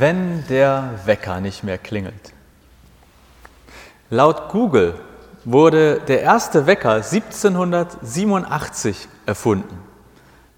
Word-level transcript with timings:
Wenn 0.00 0.46
der 0.46 0.90
Wecker 1.06 1.40
nicht 1.40 1.64
mehr 1.64 1.76
klingelt. 1.76 2.32
Laut 4.10 4.48
Google 4.50 4.94
wurde 5.44 6.00
der 6.06 6.22
erste 6.22 6.68
Wecker 6.68 7.02
1787 7.02 9.08
erfunden. 9.26 9.76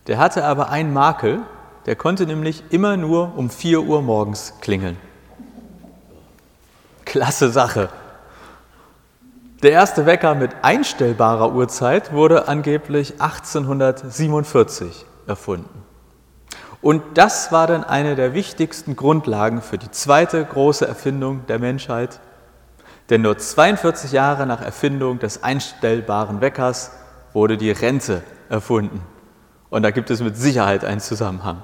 Der 0.08 0.18
hatte 0.18 0.44
aber 0.44 0.68
einen 0.68 0.92
Makel, 0.92 1.40
der 1.86 1.96
konnte 1.96 2.26
nämlich 2.26 2.64
immer 2.68 2.98
nur 2.98 3.32
um 3.34 3.48
4 3.48 3.80
Uhr 3.80 4.02
morgens 4.02 4.52
klingeln. 4.60 4.98
Klasse 7.06 7.50
Sache. 7.50 7.88
Der 9.62 9.72
erste 9.72 10.04
Wecker 10.04 10.34
mit 10.34 10.50
einstellbarer 10.60 11.54
Uhrzeit 11.54 12.12
wurde 12.12 12.46
angeblich 12.46 13.22
1847 13.22 15.06
erfunden. 15.26 15.89
Und 16.82 17.02
das 17.14 17.52
war 17.52 17.66
dann 17.66 17.84
eine 17.84 18.16
der 18.16 18.32
wichtigsten 18.32 18.96
Grundlagen 18.96 19.60
für 19.60 19.76
die 19.76 19.90
zweite 19.90 20.42
große 20.44 20.86
Erfindung 20.86 21.46
der 21.46 21.58
Menschheit. 21.58 22.20
Denn 23.10 23.22
nur 23.22 23.36
42 23.36 24.12
Jahre 24.12 24.46
nach 24.46 24.62
Erfindung 24.62 25.18
des 25.18 25.42
einstellbaren 25.42 26.40
Weckers 26.40 26.92
wurde 27.32 27.58
die 27.58 27.70
Rente 27.70 28.22
erfunden. 28.48 29.02
Und 29.68 29.82
da 29.82 29.90
gibt 29.90 30.10
es 30.10 30.20
mit 30.20 30.36
Sicherheit 30.36 30.84
einen 30.84 31.00
Zusammenhang. 31.00 31.62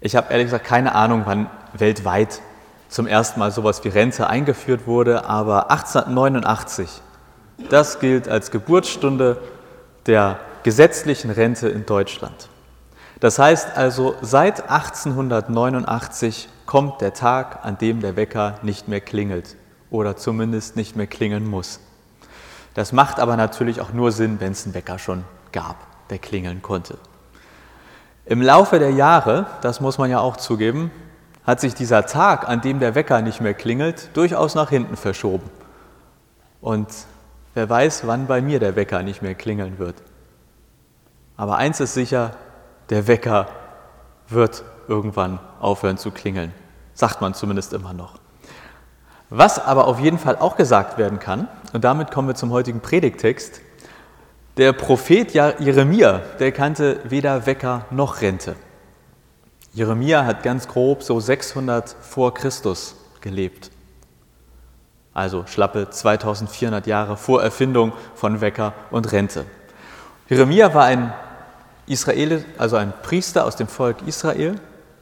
Ich 0.00 0.16
habe 0.16 0.30
ehrlich 0.32 0.46
gesagt 0.46 0.64
keine 0.64 0.94
Ahnung, 0.94 1.22
wann 1.24 1.50
weltweit 1.74 2.40
zum 2.88 3.06
ersten 3.06 3.38
Mal 3.40 3.50
sowas 3.50 3.84
wie 3.84 3.88
Rente 3.88 4.26
eingeführt 4.28 4.86
wurde, 4.86 5.26
aber 5.26 5.70
1889, 5.70 7.02
das 7.68 7.98
gilt 8.00 8.28
als 8.28 8.50
Geburtsstunde 8.50 9.38
der 10.06 10.38
gesetzlichen 10.62 11.30
Rente 11.30 11.68
in 11.68 11.84
Deutschland. 11.84 12.48
Das 13.20 13.38
heißt 13.38 13.76
also, 13.76 14.14
seit 14.22 14.70
1889 14.70 16.48
kommt 16.66 17.00
der 17.00 17.14
Tag, 17.14 17.64
an 17.64 17.78
dem 17.78 18.00
der 18.00 18.16
Wecker 18.16 18.58
nicht 18.62 18.86
mehr 18.86 19.00
klingelt 19.00 19.56
oder 19.90 20.16
zumindest 20.16 20.76
nicht 20.76 20.94
mehr 20.94 21.06
klingeln 21.06 21.46
muss. 21.48 21.80
Das 22.74 22.92
macht 22.92 23.18
aber 23.18 23.36
natürlich 23.36 23.80
auch 23.80 23.92
nur 23.92 24.12
Sinn, 24.12 24.38
wenn 24.38 24.52
es 24.52 24.64
einen 24.64 24.74
Wecker 24.74 24.98
schon 24.98 25.24
gab, 25.50 25.76
der 26.10 26.18
klingeln 26.18 26.62
konnte. 26.62 26.96
Im 28.24 28.42
Laufe 28.42 28.78
der 28.78 28.90
Jahre, 28.90 29.46
das 29.62 29.80
muss 29.80 29.98
man 29.98 30.10
ja 30.10 30.20
auch 30.20 30.36
zugeben, 30.36 30.92
hat 31.44 31.60
sich 31.60 31.74
dieser 31.74 32.06
Tag, 32.06 32.46
an 32.46 32.60
dem 32.60 32.78
der 32.78 32.94
Wecker 32.94 33.22
nicht 33.22 33.40
mehr 33.40 33.54
klingelt, 33.54 34.10
durchaus 34.14 34.54
nach 34.54 34.68
hinten 34.68 34.96
verschoben. 34.96 35.48
Und 36.60 36.88
wer 37.54 37.68
weiß, 37.68 38.06
wann 38.06 38.26
bei 38.26 38.42
mir 38.42 38.60
der 38.60 38.76
Wecker 38.76 39.02
nicht 39.02 39.22
mehr 39.22 39.34
klingeln 39.34 39.78
wird. 39.78 39.96
Aber 41.38 41.56
eins 41.56 41.80
ist 41.80 41.94
sicher, 41.94 42.32
der 42.90 43.06
Wecker 43.06 43.48
wird 44.28 44.64
irgendwann 44.88 45.38
aufhören 45.60 45.98
zu 45.98 46.10
klingeln. 46.10 46.52
Sagt 46.94 47.20
man 47.20 47.34
zumindest 47.34 47.72
immer 47.72 47.92
noch. 47.92 48.14
Was 49.30 49.58
aber 49.58 49.86
auf 49.86 50.00
jeden 50.00 50.18
Fall 50.18 50.36
auch 50.36 50.56
gesagt 50.56 50.96
werden 50.96 51.18
kann, 51.18 51.48
und 51.72 51.84
damit 51.84 52.10
kommen 52.10 52.28
wir 52.28 52.34
zum 52.34 52.50
heutigen 52.50 52.80
Predigtext, 52.80 53.60
der 54.56 54.72
Prophet 54.72 55.32
Jeremia, 55.32 56.22
der 56.40 56.50
kannte 56.50 57.00
weder 57.04 57.46
Wecker 57.46 57.84
noch 57.90 58.22
Rente. 58.22 58.56
Jeremia 59.72 60.24
hat 60.24 60.42
ganz 60.42 60.66
grob 60.66 61.02
so 61.02 61.20
600 61.20 61.94
vor 62.00 62.34
Christus 62.34 62.96
gelebt. 63.20 63.70
Also 65.14 65.44
schlappe 65.46 65.90
2400 65.90 66.86
Jahre 66.86 67.16
vor 67.16 67.42
Erfindung 67.42 67.92
von 68.14 68.40
Wecker 68.40 68.72
und 68.90 69.12
Rente. 69.12 69.44
Jeremia 70.28 70.74
war 70.74 70.84
ein 70.84 71.12
Israel, 71.88 72.44
also 72.58 72.76
ein 72.76 72.92
Priester 73.02 73.44
aus 73.44 73.56
dem 73.56 73.68
Volk 73.68 73.98
Israel, 74.06 74.56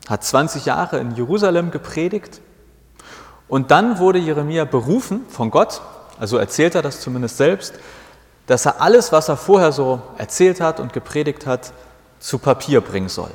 hat 0.08 0.24
20 0.24 0.66
Jahre 0.66 0.98
in 0.98 1.14
Jerusalem 1.14 1.70
gepredigt 1.70 2.40
und 3.48 3.70
dann 3.70 3.98
wurde 3.98 4.18
Jeremia 4.18 4.64
berufen 4.64 5.24
von 5.28 5.50
Gott, 5.50 5.80
also 6.18 6.36
erzählt 6.38 6.74
er 6.74 6.82
das 6.82 7.00
zumindest 7.00 7.36
selbst, 7.36 7.74
dass 8.46 8.66
er 8.66 8.80
alles, 8.80 9.12
was 9.12 9.28
er 9.28 9.36
vorher 9.36 9.72
so 9.72 10.00
erzählt 10.18 10.60
hat 10.60 10.80
und 10.80 10.92
gepredigt 10.92 11.46
hat, 11.46 11.72
zu 12.18 12.38
Papier 12.38 12.80
bringen 12.80 13.08
soll. 13.08 13.30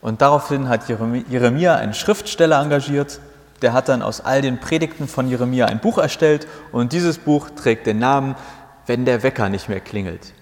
Und 0.00 0.20
daraufhin 0.20 0.68
hat 0.68 0.88
Jeremia 0.88 1.76
einen 1.76 1.94
Schriftsteller 1.94 2.60
engagiert, 2.60 3.20
der 3.62 3.72
hat 3.72 3.88
dann 3.88 4.02
aus 4.02 4.20
all 4.20 4.42
den 4.42 4.60
Predigten 4.60 5.08
von 5.08 5.28
Jeremia 5.28 5.66
ein 5.66 5.80
Buch 5.80 5.98
erstellt 5.98 6.46
und 6.72 6.92
dieses 6.92 7.18
Buch 7.18 7.48
trägt 7.50 7.86
den 7.86 7.98
Namen 7.98 8.36
Wenn 8.86 9.04
der 9.04 9.22
Wecker 9.22 9.48
nicht 9.48 9.68
mehr 9.68 9.80
klingelt. 9.80 10.32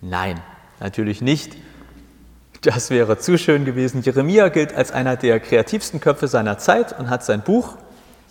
Nein, 0.00 0.40
natürlich 0.78 1.20
nicht, 1.20 1.56
das 2.62 2.90
wäre 2.90 3.18
zu 3.18 3.38
schön 3.38 3.64
gewesen. 3.64 4.02
Jeremia 4.02 4.48
gilt 4.48 4.74
als 4.74 4.92
einer 4.92 5.16
der 5.16 5.40
kreativsten 5.40 6.00
Köpfe 6.00 6.28
seiner 6.28 6.58
Zeit 6.58 6.98
und 6.98 7.08
hat 7.08 7.24
sein 7.24 7.42
Buch 7.42 7.76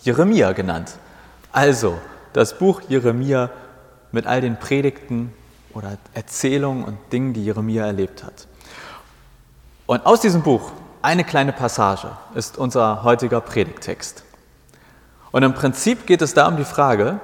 Jeremia 0.00 0.52
genannt. 0.52 0.96
Also 1.52 1.98
das 2.32 2.58
Buch 2.58 2.82
Jeremia 2.88 3.50
mit 4.12 4.26
all 4.26 4.40
den 4.40 4.58
Predigten 4.58 5.32
oder 5.72 5.96
Erzählungen 6.14 6.84
und 6.84 6.98
Dingen, 7.12 7.32
die 7.32 7.44
Jeremia 7.44 7.86
erlebt 7.86 8.24
hat. 8.24 8.46
Und 9.86 10.04
aus 10.04 10.20
diesem 10.20 10.42
Buch 10.42 10.72
eine 11.00 11.24
kleine 11.24 11.52
Passage 11.52 12.10
ist 12.34 12.58
unser 12.58 13.02
heutiger 13.04 13.40
Predigtext. 13.40 14.24
Und 15.30 15.42
im 15.42 15.54
Prinzip 15.54 16.06
geht 16.06 16.22
es 16.22 16.34
da 16.34 16.48
um 16.48 16.56
die 16.56 16.64
Frage, 16.64 17.20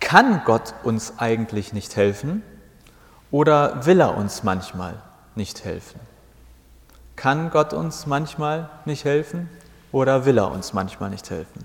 kann 0.00 0.42
Gott 0.44 0.74
uns 0.82 1.14
eigentlich 1.18 1.72
nicht 1.72 1.96
helfen 1.96 2.42
oder 3.30 3.86
will 3.86 4.00
er 4.00 4.16
uns 4.16 4.42
manchmal 4.42 4.94
nicht 5.34 5.64
helfen? 5.64 6.00
Kann 7.22 7.50
Gott 7.50 7.72
uns 7.72 8.06
manchmal 8.06 8.68
nicht 8.84 9.04
helfen 9.04 9.48
oder 9.92 10.24
will 10.24 10.38
er 10.38 10.50
uns 10.50 10.72
manchmal 10.72 11.08
nicht 11.08 11.30
helfen? 11.30 11.64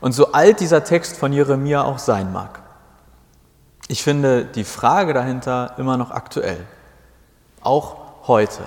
Und 0.00 0.12
so 0.12 0.32
alt 0.32 0.60
dieser 0.60 0.82
Text 0.82 1.18
von 1.18 1.30
Jeremia 1.30 1.82
auch 1.82 1.98
sein 1.98 2.32
mag, 2.32 2.60
ich 3.86 4.02
finde 4.02 4.46
die 4.46 4.64
Frage 4.64 5.12
dahinter 5.12 5.74
immer 5.76 5.98
noch 5.98 6.10
aktuell. 6.10 6.64
Auch 7.60 7.96
heute, 8.28 8.62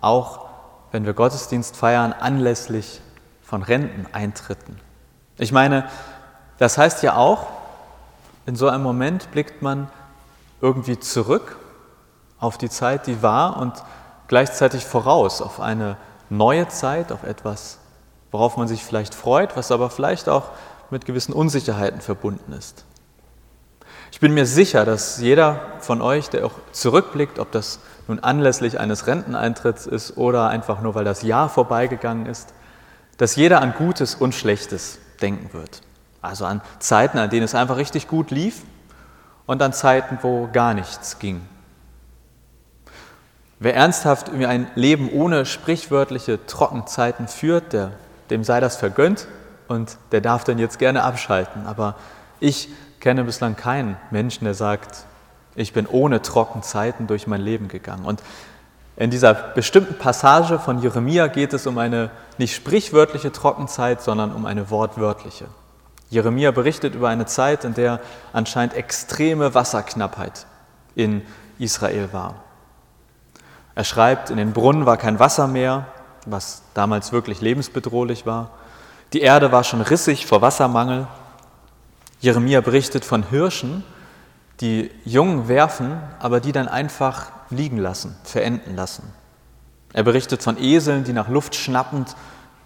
auch 0.00 0.46
wenn 0.92 1.04
wir 1.04 1.12
Gottesdienst 1.12 1.76
feiern 1.76 2.14
anlässlich 2.14 3.02
von 3.42 3.62
Renteneintritten. 3.62 4.80
Ich 5.36 5.52
meine, 5.52 5.90
das 6.56 6.78
heißt 6.78 7.02
ja 7.02 7.16
auch, 7.16 7.48
in 8.46 8.56
so 8.56 8.66
einem 8.66 8.82
Moment 8.82 9.30
blickt 9.30 9.60
man 9.60 9.90
irgendwie 10.62 10.98
zurück 10.98 11.58
auf 12.38 12.56
die 12.56 12.70
Zeit, 12.70 13.06
die 13.06 13.22
war 13.22 13.58
und 13.58 13.74
gleichzeitig 14.30 14.84
voraus 14.84 15.42
auf 15.42 15.58
eine 15.58 15.96
neue 16.28 16.68
Zeit, 16.68 17.10
auf 17.10 17.24
etwas, 17.24 17.78
worauf 18.30 18.56
man 18.56 18.68
sich 18.68 18.84
vielleicht 18.84 19.12
freut, 19.12 19.56
was 19.56 19.72
aber 19.72 19.90
vielleicht 19.90 20.28
auch 20.28 20.50
mit 20.88 21.04
gewissen 21.04 21.32
Unsicherheiten 21.32 22.00
verbunden 22.00 22.52
ist. 22.52 22.84
Ich 24.12 24.20
bin 24.20 24.32
mir 24.32 24.46
sicher, 24.46 24.84
dass 24.84 25.18
jeder 25.18 25.60
von 25.80 26.00
euch, 26.00 26.30
der 26.30 26.46
auch 26.46 26.52
zurückblickt, 26.70 27.40
ob 27.40 27.50
das 27.50 27.80
nun 28.06 28.20
anlässlich 28.20 28.78
eines 28.78 29.08
Renteneintritts 29.08 29.86
ist 29.86 30.16
oder 30.16 30.46
einfach 30.46 30.80
nur, 30.80 30.94
weil 30.94 31.04
das 31.04 31.22
Jahr 31.22 31.48
vorbeigegangen 31.48 32.26
ist, 32.26 32.54
dass 33.16 33.34
jeder 33.34 33.60
an 33.60 33.74
Gutes 33.76 34.14
und 34.14 34.32
Schlechtes 34.32 35.00
denken 35.20 35.52
wird. 35.52 35.82
Also 36.22 36.44
an 36.44 36.60
Zeiten, 36.78 37.18
an 37.18 37.30
denen 37.30 37.42
es 37.42 37.56
einfach 37.56 37.78
richtig 37.78 38.06
gut 38.06 38.30
lief 38.30 38.62
und 39.46 39.60
an 39.60 39.72
Zeiten, 39.72 40.20
wo 40.22 40.48
gar 40.52 40.72
nichts 40.72 41.18
ging. 41.18 41.40
Wer 43.62 43.76
ernsthaft 43.76 44.30
ein 44.30 44.70
Leben 44.74 45.10
ohne 45.12 45.44
sprichwörtliche 45.44 46.46
Trockenzeiten 46.46 47.28
führt, 47.28 47.74
der, 47.74 47.92
dem 48.30 48.42
sei 48.42 48.58
das 48.58 48.76
vergönnt 48.76 49.28
und 49.68 49.98
der 50.12 50.22
darf 50.22 50.44
dann 50.44 50.58
jetzt 50.58 50.78
gerne 50.78 51.02
abschalten. 51.02 51.66
Aber 51.66 51.96
ich 52.40 52.70
kenne 53.00 53.22
bislang 53.22 53.56
keinen 53.56 53.98
Menschen, 54.10 54.46
der 54.46 54.54
sagt, 54.54 55.04
ich 55.56 55.74
bin 55.74 55.86
ohne 55.86 56.22
Trockenzeiten 56.22 57.06
durch 57.06 57.26
mein 57.26 57.42
Leben 57.42 57.68
gegangen. 57.68 58.06
Und 58.06 58.22
in 58.96 59.10
dieser 59.10 59.34
bestimmten 59.34 59.98
Passage 59.98 60.58
von 60.58 60.80
Jeremia 60.80 61.26
geht 61.26 61.52
es 61.52 61.66
um 61.66 61.76
eine 61.76 62.10
nicht 62.38 62.54
sprichwörtliche 62.54 63.30
Trockenzeit, 63.30 64.00
sondern 64.00 64.32
um 64.32 64.46
eine 64.46 64.70
wortwörtliche. 64.70 65.44
Jeremia 66.08 66.50
berichtet 66.50 66.94
über 66.94 67.10
eine 67.10 67.26
Zeit, 67.26 67.66
in 67.66 67.74
der 67.74 68.00
anscheinend 68.32 68.72
extreme 68.72 69.54
Wasserknappheit 69.54 70.46
in 70.94 71.20
Israel 71.58 72.08
war. 72.12 72.36
Er 73.74 73.84
schreibt, 73.84 74.30
in 74.30 74.36
den 74.36 74.52
Brunnen 74.52 74.86
war 74.86 74.96
kein 74.96 75.18
Wasser 75.18 75.46
mehr, 75.46 75.86
was 76.26 76.62
damals 76.74 77.12
wirklich 77.12 77.40
lebensbedrohlich 77.40 78.26
war. 78.26 78.50
Die 79.12 79.20
Erde 79.20 79.52
war 79.52 79.64
schon 79.64 79.80
rissig 79.80 80.26
vor 80.26 80.42
Wassermangel. 80.42 81.06
Jeremia 82.20 82.60
berichtet 82.60 83.04
von 83.04 83.22
Hirschen, 83.28 83.82
die 84.60 84.90
Jungen 85.04 85.48
werfen, 85.48 86.00
aber 86.18 86.40
die 86.40 86.52
dann 86.52 86.68
einfach 86.68 87.32
liegen 87.48 87.78
lassen, 87.78 88.16
verenden 88.24 88.76
lassen. 88.76 89.02
Er 89.92 90.02
berichtet 90.02 90.42
von 90.42 90.56
Eseln, 90.58 91.04
die 91.04 91.12
nach 91.12 91.28
Luft 91.28 91.54
schnappend 91.54 92.14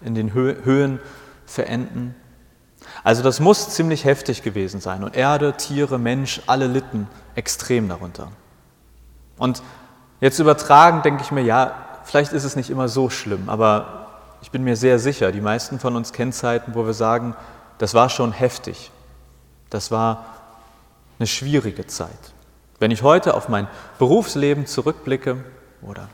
in 0.01 0.13
den 0.13 0.33
Höhen 0.33 0.99
verenden. 1.45 2.15
Also 3.03 3.23
das 3.23 3.39
muss 3.39 3.69
ziemlich 3.69 4.05
heftig 4.05 4.43
gewesen 4.43 4.79
sein. 4.79 5.03
Und 5.03 5.15
Erde, 5.15 5.53
Tiere, 5.53 5.97
Mensch, 5.97 6.41
alle 6.47 6.67
litten 6.67 7.07
extrem 7.33 7.89
darunter. 7.89 8.31
Und 9.37 9.63
Jetzt 10.21 10.39
übertragen 10.39 11.01
denke 11.01 11.23
ich 11.23 11.31
mir, 11.31 11.43
ja, 11.43 11.73
vielleicht 12.03 12.33
ist 12.33 12.43
es 12.43 12.55
nicht 12.55 12.69
immer 12.69 12.87
so 12.87 13.09
schlimm, 13.09 13.49
aber 13.49 14.07
ich 14.41 14.51
bin 14.51 14.63
mir 14.63 14.75
sehr 14.75 14.99
sicher, 14.99 15.31
die 15.31 15.41
meisten 15.41 15.79
von 15.79 15.95
uns 15.95 16.13
kennen 16.13 16.31
Zeiten, 16.31 16.75
wo 16.75 16.85
wir 16.85 16.93
sagen, 16.93 17.35
das 17.77 17.93
war 17.93 18.09
schon 18.09 18.31
heftig. 18.31 18.91
Das 19.69 19.91
war 19.91 20.25
eine 21.19 21.27
schwierige 21.27 21.87
Zeit. 21.87 22.09
Wenn 22.79 22.91
ich 22.91 23.03
heute 23.03 23.33
auf 23.33 23.49
mein 23.49 23.67
Berufsleben 23.99 24.65
zurückblicke 24.65 25.43
oder 25.81 26.07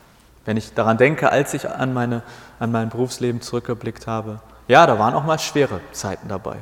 wenn 0.44 0.56
ich 0.56 0.74
daran 0.74 0.96
denke, 0.96 1.30
als 1.30 1.54
ich 1.54 1.68
an, 1.68 1.92
meine, 1.92 2.22
an 2.58 2.72
mein 2.72 2.88
Berufsleben 2.88 3.40
zurückgeblickt 3.40 4.06
habe, 4.06 4.40
ja, 4.68 4.86
da 4.86 4.98
waren 4.98 5.14
auch 5.14 5.24
mal 5.24 5.38
schwere 5.38 5.80
Zeiten 5.92 6.28
dabei. 6.28 6.56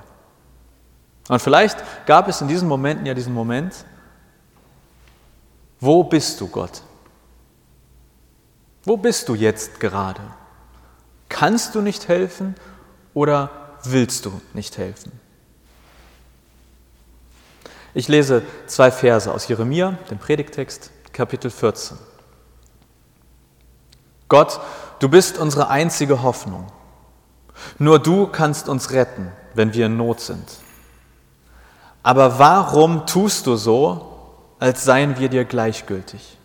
Und 1.28 1.40
vielleicht 1.40 1.78
gab 2.06 2.28
es 2.28 2.40
in 2.40 2.48
diesen 2.48 2.68
Momenten 2.68 3.06
ja 3.06 3.14
diesen 3.14 3.32
Moment, 3.32 3.84
wo 5.78 6.02
bist 6.02 6.40
du 6.40 6.48
Gott? 6.48 6.82
Wo 8.90 8.96
bist 8.96 9.28
du 9.28 9.36
jetzt 9.36 9.78
gerade? 9.78 10.20
Kannst 11.28 11.76
du 11.76 11.80
nicht 11.80 12.08
helfen 12.08 12.56
oder 13.14 13.48
willst 13.84 14.24
du 14.26 14.40
nicht 14.52 14.78
helfen? 14.78 15.12
Ich 17.94 18.08
lese 18.08 18.42
zwei 18.66 18.90
Verse 18.90 19.32
aus 19.32 19.46
Jeremia, 19.46 19.96
dem 20.10 20.18
Predigtext, 20.18 20.90
Kapitel 21.12 21.52
14. 21.52 21.98
Gott, 24.28 24.58
du 24.98 25.08
bist 25.08 25.38
unsere 25.38 25.68
einzige 25.68 26.24
Hoffnung. 26.24 26.66
Nur 27.78 28.00
du 28.00 28.26
kannst 28.26 28.68
uns 28.68 28.90
retten, 28.90 29.30
wenn 29.54 29.72
wir 29.72 29.86
in 29.86 29.98
Not 29.98 30.18
sind. 30.18 30.50
Aber 32.02 32.40
warum 32.40 33.06
tust 33.06 33.46
du 33.46 33.54
so, 33.54 34.48
als 34.58 34.82
seien 34.82 35.16
wir 35.16 35.28
dir 35.28 35.44
gleichgültig? 35.44 36.39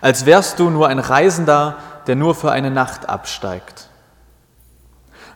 Als 0.00 0.26
wärst 0.26 0.58
du 0.58 0.70
nur 0.70 0.88
ein 0.88 0.98
Reisender, 0.98 1.76
der 2.06 2.16
nur 2.16 2.34
für 2.34 2.50
eine 2.50 2.70
Nacht 2.70 3.08
absteigt. 3.08 3.88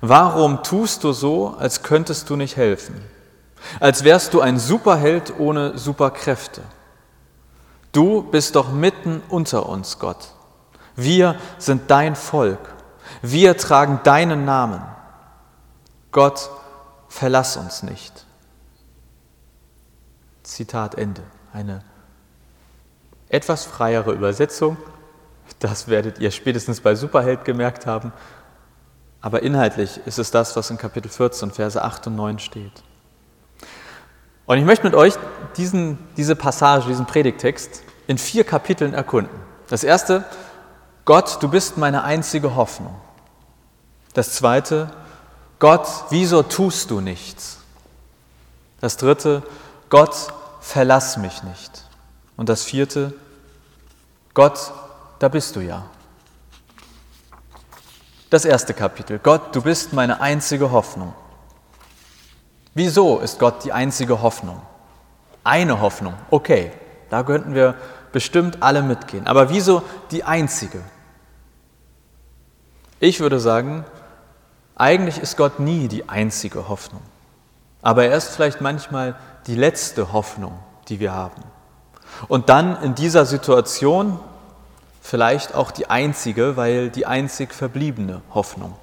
Warum 0.00 0.62
tust 0.62 1.04
du 1.04 1.12
so, 1.12 1.56
als 1.58 1.82
könntest 1.82 2.28
du 2.30 2.36
nicht 2.36 2.56
helfen? 2.56 3.02
Als 3.80 4.04
wärst 4.04 4.34
du 4.34 4.40
ein 4.40 4.58
Superheld 4.58 5.38
ohne 5.38 5.78
Superkräfte. 5.78 6.62
Du 7.92 8.22
bist 8.22 8.56
doch 8.56 8.70
mitten 8.70 9.22
unter 9.28 9.68
uns, 9.68 9.98
Gott. 9.98 10.34
Wir 10.94 11.36
sind 11.58 11.90
dein 11.90 12.14
Volk. 12.14 12.58
Wir 13.22 13.56
tragen 13.56 14.00
deinen 14.04 14.44
Namen. 14.44 14.82
Gott, 16.12 16.50
verlass 17.08 17.56
uns 17.56 17.82
nicht. 17.82 18.26
Zitat 20.42 20.94
Ende. 20.96 21.22
Eine 21.52 21.82
etwas 23.28 23.64
freiere 23.64 24.12
Übersetzung. 24.12 24.76
Das 25.58 25.88
werdet 25.88 26.18
ihr 26.18 26.30
spätestens 26.30 26.80
bei 26.80 26.94
Superheld 26.94 27.44
gemerkt 27.44 27.86
haben. 27.86 28.12
Aber 29.20 29.42
inhaltlich 29.42 30.00
ist 30.06 30.18
es 30.18 30.30
das, 30.30 30.56
was 30.56 30.70
in 30.70 30.78
Kapitel 30.78 31.08
14, 31.08 31.50
Verse 31.50 31.82
8 31.82 32.08
und 32.08 32.16
9 32.16 32.38
steht. 32.38 32.82
Und 34.46 34.58
ich 34.58 34.64
möchte 34.64 34.84
mit 34.84 34.94
euch 34.94 35.14
diesen, 35.56 35.98
diese 36.16 36.36
Passage, 36.36 36.86
diesen 36.86 37.06
Predigtext 37.06 37.82
in 38.06 38.18
vier 38.18 38.44
Kapiteln 38.44 38.94
erkunden. 38.94 39.36
Das 39.68 39.82
erste, 39.82 40.24
Gott, 41.04 41.42
du 41.42 41.48
bist 41.48 41.76
meine 41.76 42.04
einzige 42.04 42.54
Hoffnung. 42.54 42.94
Das 44.14 44.32
zweite, 44.32 44.90
Gott, 45.58 45.88
wieso 46.10 46.42
tust 46.42 46.90
du 46.90 47.00
nichts? 47.00 47.58
Das 48.80 48.96
dritte, 48.96 49.42
Gott, 49.88 50.32
verlass 50.60 51.16
mich 51.16 51.42
nicht. 51.42 51.85
Und 52.36 52.48
das 52.48 52.62
vierte, 52.62 53.14
Gott, 54.34 54.72
da 55.18 55.28
bist 55.28 55.56
du 55.56 55.60
ja. 55.60 55.86
Das 58.28 58.44
erste 58.44 58.74
Kapitel, 58.74 59.18
Gott, 59.18 59.54
du 59.54 59.62
bist 59.62 59.92
meine 59.92 60.20
einzige 60.20 60.70
Hoffnung. 60.70 61.14
Wieso 62.74 63.20
ist 63.20 63.38
Gott 63.38 63.64
die 63.64 63.72
einzige 63.72 64.20
Hoffnung? 64.20 64.60
Eine 65.44 65.80
Hoffnung, 65.80 66.14
okay, 66.30 66.72
da 67.08 67.22
könnten 67.22 67.54
wir 67.54 67.76
bestimmt 68.12 68.62
alle 68.62 68.82
mitgehen. 68.82 69.26
Aber 69.26 69.48
wieso 69.48 69.82
die 70.10 70.24
einzige? 70.24 70.82
Ich 72.98 73.20
würde 73.20 73.40
sagen, 73.40 73.84
eigentlich 74.74 75.18
ist 75.18 75.36
Gott 75.36 75.60
nie 75.60 75.88
die 75.88 76.08
einzige 76.08 76.68
Hoffnung. 76.68 77.02
Aber 77.80 78.04
er 78.04 78.16
ist 78.16 78.34
vielleicht 78.34 78.60
manchmal 78.60 79.16
die 79.46 79.54
letzte 79.54 80.12
Hoffnung, 80.12 80.58
die 80.88 80.98
wir 80.98 81.12
haben. 81.12 81.42
Und 82.28 82.48
dann 82.48 82.82
in 82.82 82.94
dieser 82.94 83.26
Situation 83.26 84.18
vielleicht 85.00 85.54
auch 85.54 85.70
die 85.70 85.88
einzige, 85.88 86.56
weil 86.56 86.90
die 86.90 87.06
einzig 87.06 87.54
verbliebene 87.54 88.22
Hoffnung. 88.34 88.74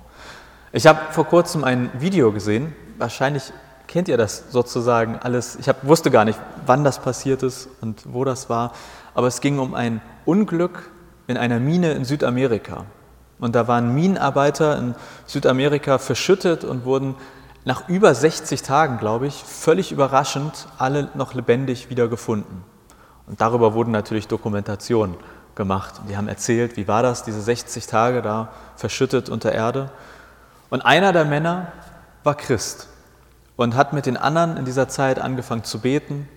Ich 0.71 0.87
habe 0.87 0.99
vor 1.11 1.25
kurzem 1.25 1.63
ein 1.63 1.91
Video 1.99 2.31
gesehen, 2.31 2.73
wahrscheinlich 2.97 3.51
kennt 3.87 4.07
ihr 4.07 4.17
das 4.17 4.45
sozusagen 4.49 5.19
alles. 5.21 5.55
Ich 5.57 5.69
hab, 5.69 5.85
wusste 5.85 6.09
gar 6.09 6.25
nicht, 6.25 6.39
wann 6.65 6.83
das 6.83 6.99
passiert 6.99 7.43
ist 7.43 7.67
und 7.81 8.01
wo 8.11 8.23
das 8.23 8.49
war, 8.49 8.71
aber 9.13 9.27
es 9.27 9.41
ging 9.41 9.59
um 9.59 9.75
ein 9.75 10.01
Unglück 10.25 10.89
in 11.27 11.37
einer 11.37 11.59
Mine 11.59 11.91
in 11.91 12.05
Südamerika. 12.05 12.85
Und 13.39 13.55
da 13.55 13.67
waren 13.67 13.93
Minenarbeiter 13.93 14.77
in 14.77 14.95
Südamerika 15.25 15.97
verschüttet 15.97 16.63
und 16.63 16.85
wurden 16.85 17.15
nach 17.65 17.87
über 17.89 18.15
60 18.15 18.61
Tagen, 18.61 18.97
glaube 18.97 19.27
ich, 19.27 19.43
völlig 19.43 19.91
überraschend 19.91 20.67
alle 20.77 21.09
noch 21.13 21.33
lebendig 21.33 21.89
wieder 21.89 22.07
gefunden. 22.07 22.63
Und 23.27 23.41
darüber 23.41 23.73
wurden 23.73 23.91
natürlich 23.91 24.27
Dokumentationen 24.27 25.15
gemacht. 25.55 26.01
Die 26.09 26.17
haben 26.17 26.27
erzählt, 26.27 26.77
wie 26.77 26.87
war 26.87 27.03
das, 27.03 27.23
diese 27.23 27.41
60 27.41 27.87
Tage 27.87 28.21
da 28.21 28.49
verschüttet 28.75 29.29
unter 29.29 29.51
Erde. 29.51 29.91
Und 30.69 30.81
einer 30.81 31.13
der 31.13 31.25
Männer 31.25 31.71
war 32.23 32.35
Christ 32.35 32.87
und 33.55 33.75
hat 33.75 33.93
mit 33.93 34.05
den 34.05 34.17
anderen 34.17 34.57
in 34.57 34.65
dieser 34.65 34.87
Zeit 34.87 35.19
angefangen 35.19 35.63
zu 35.63 35.79
beten. 35.79 36.27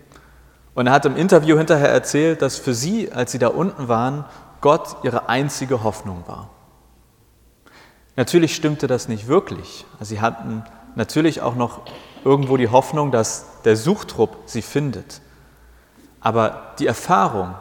Und 0.75 0.87
er 0.89 0.93
hat 0.93 1.07
im 1.07 1.17
Interview 1.17 1.57
hinterher 1.57 1.91
erzählt, 1.91 2.43
dass 2.43 2.57
für 2.57 2.75
sie, 2.75 3.11
als 3.11 3.33
sie 3.33 3.39
da 3.39 3.49
unten 3.49 3.89
waren, 3.89 4.25
Gott 4.61 4.97
ihre 5.03 5.29
einzige 5.29 5.83
Hoffnung 5.83 6.25
war. 6.27 6.51
Natürlich 8.17 8.55
stimmte 8.55 8.87
das 8.87 9.09
nicht 9.09 9.29
wirklich. 9.29 9.87
Also 9.99 10.11
sie 10.11 10.21
hatten 10.21 10.65
natürlich 10.95 11.41
auch 11.43 11.55
noch 11.55 11.81
irgendwo 12.25 12.57
die 12.57 12.69
Hoffnung, 12.69 13.11
dass 13.13 13.47
der 13.65 13.77
Suchtrupp 13.77 14.37
sie 14.47 14.63
findet. 14.63 15.21
Aber 16.27 16.73
die 16.81 16.89
Erfahrung, 16.89 17.55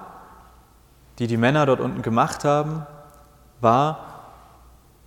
die 1.19 1.27
die 1.27 1.37
Männer 1.37 1.67
dort 1.67 1.81
unten 1.81 2.01
gemacht 2.01 2.43
haben, 2.43 2.87
war, 3.61 4.15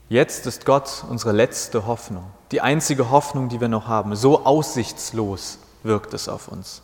Jetzt 0.09 0.47
ist 0.47 0.65
Gott 0.65 1.05
unsere 1.11 1.33
letzte 1.33 1.87
Hoffnung, 1.87 2.25
die 2.51 2.63
einzige 2.63 3.11
Hoffnung, 3.11 3.51
die 3.51 3.61
wir 3.61 3.69
noch 3.69 3.89
haben. 3.89 4.17
So 4.17 4.47
aussichtslos 4.47 5.59
wirkt 5.83 6.15
es 6.15 6.31
auf 6.31 6.49
uns. 6.49 6.81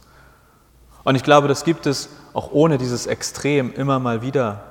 Und 1.04 1.14
ich 1.14 1.22
glaube, 1.22 1.48
das 1.48 1.64
gibt 1.64 1.86
es 1.86 2.10
auch 2.34 2.50
ohne 2.52 2.76
dieses 2.76 3.06
Extrem 3.06 3.72
immer 3.72 3.98
mal 3.98 4.20
wieder 4.20 4.64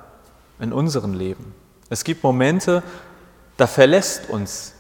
in 0.60 0.72
unserem 0.72 1.16
Leben. 1.16 1.56
Es 1.90 2.04
gibt 2.04 2.24
Momente, 2.24 2.84
da 3.58 3.66
verlässt 3.66 4.30
uns 4.30 4.74